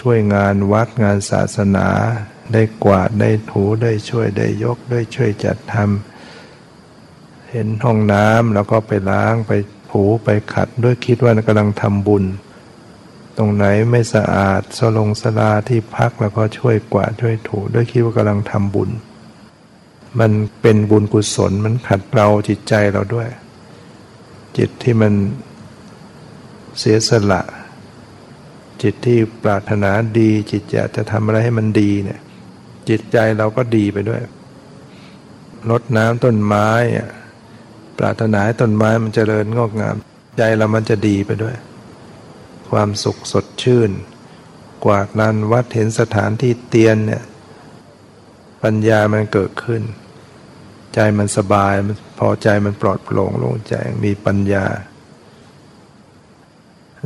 [0.00, 1.88] ช่วยงานวัดงานศาสนา
[2.52, 9.52] ได้กวาดได้ถูได้ช่วยได้ยกได้ช่วยจัดทำเห็นห้องน้ำแล้วก็ไปล้างไป
[9.90, 12.24] ถูไปขัดด้วยคิดว่ากำลังทำบุญ
[13.36, 18.90] ตรงไหนไม่สะอาดสลงสลาที่พักแล้วก็ช่วยกวาดช่วยถูด้วยคิดว่ากำลังทำบุญ
[20.20, 20.32] มัน
[20.62, 23.28] เป็นบุญกุศลมันขัดเราจิตใจเราด้วย
[24.58, 25.12] จิตที่มัน
[26.78, 27.42] เสียสละ
[28.82, 32.20] จิตที่ปรารถนาดี จิตอยากจะทำอะไรให้มันดีเนี่ย
[32.88, 34.20] จิตใจเราก็ดีไปด้วย
[35.70, 36.68] ลดน้ำต้นไม้
[37.98, 39.96] ปรารถนาให้ต้นไม้มันจเจริญงอกงาม
[40.38, 41.56] ใจเรามันจะดีไปด้วย
[42.70, 43.90] ความสุขสดชื่น
[44.84, 47.22] กวาดลานวัดเห็นสถานที่เตียนเนี่ย
[48.62, 49.82] ปัญญามันเกิดขึ้น
[50.94, 51.74] ใจมันสบาย
[52.18, 53.74] พอใจมันปลอดโปร่งโล่งใจ
[54.04, 54.64] มีปัญญา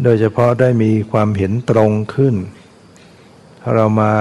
[0.04, 2.34] โดยเฉพาะได้มีความเห็นตรงขึ้น
[3.60, 4.12] ถ้าเรามา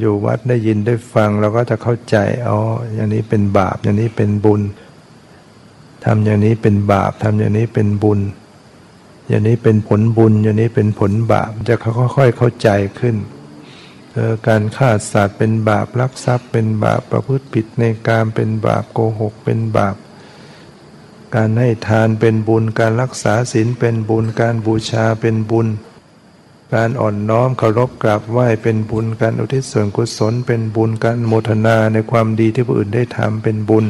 [0.00, 2.16] อยู่วัดได้ยินได้ฟัง เราก็จะเข้าใจ
[2.46, 2.58] อ๋อ
[2.94, 4.62] อย่างนี้เป็นบาป อย่างนี้เป็นบุญ
[6.04, 8.20] ทำอย่างนี้เป็นบาปทำอย่างนี้เป็นบุญ
[9.28, 11.74] อย่างนี้เป็นผลบุญ อย่างนี้เป็นผลบาปจะ
[12.16, 13.16] ค่อยๆเข้าใจขึ้น
[14.48, 19.96] การฆ่าสัตว์เป็นบาปลักทรัพย์เป็นบาปประพฤติผิดในการเป็นบาปโกหกเป็นบาป
[21.34, 25.68] การให้ทานเป็นบุญการรักษาศีลเป็นบุญการบูชาเป็นบุญ
[26.74, 33.86] การอ่อนน้อมเคารพกราบไหว้เป็นบุญการอุทิศส่วนกุศลเป็นบุญการโมทนาในความดีที่ผู้อื่นได้ทำเป็นบุญ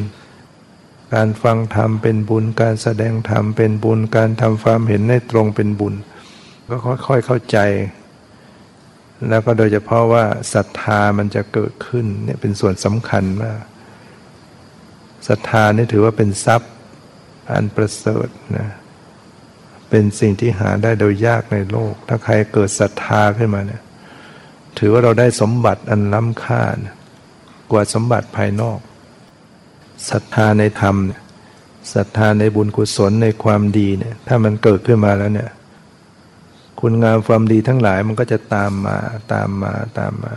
[1.13, 5.93] การฟังธรรมเป็นบุญการแสดงธรรมเป็นบุญการทำความเห็นในตรงเป็นบุญ
[6.69, 6.75] ก็
[7.07, 7.57] ค่อยๆเข้าใจ
[9.27, 13.61] แล้วก็โดยเฉพาะว่าศรัทธามันจะเกิดขึ้นเนี่ยเป็นส่วนสำคัญมาก
[15.27, 16.71] ศรัทธานี่ถือว่าเป็นทรัพย์
[17.51, 18.67] อันประเสริฐนะ
[19.89, 23.81] เป็นสิ่งที่หาได้โดยยากในโลก ถ้าใครเกิดศรัทธาขึ้นมาเนี่ย
[24.77, 26.95] ถือว่าเราได้สมบัติอันล้ำค่านะ
[27.71, 28.79] กว่าสมบัติภายนอก
[30.09, 31.21] ศรัทธาในธรรมเนี่ย
[31.93, 35.49] ศรัทธาในบุญกุศลในความดีเนี่ยถ้ามันเกิดขึ้นมาแล้วเนี่ย
[36.81, 38.97] คุณงามความดีทั้งหลายมันก็จะตามมา
[39.33, 40.35] ตามมาตามมา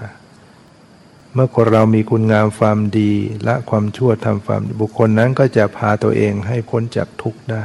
[1.35, 3.13] เมื่อคนเรามีคุณงามความดี
[3.47, 7.65] ละความชั่วทำความบุคคลนั้นก็จะพาตัวเองให้พ้นจากทุกข์ได้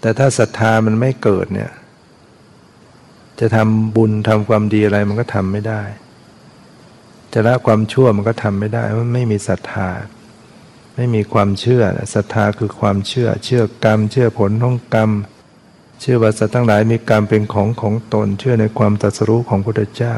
[0.00, 1.72] แต่ถ้าศรัทธามันไม่เกิดเนี่ย
[3.40, 5.82] จะทำบุญทำความดีอะไรมันก็ทำไม่ได้
[7.32, 9.88] จะละความชั่วมันก็ทำไม่ได้มันไม่มีศรัทธา
[10.96, 11.82] ไม่มีความเชื่อ
[12.14, 15.10] ศรัทธาคือความเชื่อ เชื่อกรรม เชื่อผลของกรรม
[16.02, 20.16] เชื่อว่าสัตว์ทั้งหลายมีกรรมเป็นของของตน เชื่อในความตรัสรู้ของพระพุทธเจ้า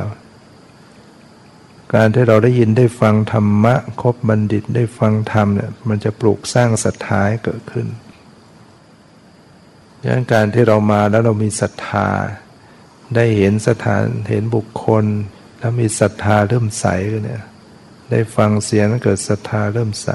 [1.94, 7.86] การที่เราได้ยินได้ฟังธรรมะครบบัณฑิตได้ฟังธรรมเนี่ยมันจะปลูกสร้างศรัทธาให้เกิดขึ้น
[10.00, 12.08] ดังนั้นการที่เรามาแล้วเรามีศรัทธา
[13.16, 15.04] ได้เห็นสถานเห็นบุคคล
[15.60, 16.86] ถ้ามีศรัทธาเริ่มใส
[17.24, 17.42] เนี่ย
[18.10, 20.08] ได้ฟังเสียงเกิดศรัทธาเริ่มใส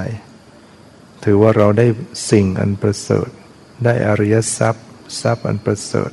[1.24, 1.86] ถือว่าเราได้
[2.30, 3.28] สิ่งอันประเสริฐ
[3.84, 4.86] ได้อริยทรัพย์
[5.20, 6.10] ทรัพย์อันประเสริฐ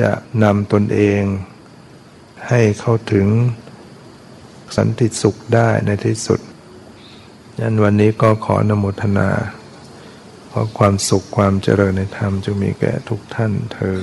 [0.00, 0.10] จะ
[0.42, 1.22] นำตนเอง
[2.48, 3.26] ให้เข้าถึง
[4.76, 6.40] สันติสุขได้ในที่สุด
[7.60, 9.30] ยันวันนี้ก็ขอนโมทนา
[10.48, 13.98] เพราะความสุขความเจริญในธรรมจะมีแก่ทุกท่านเทอ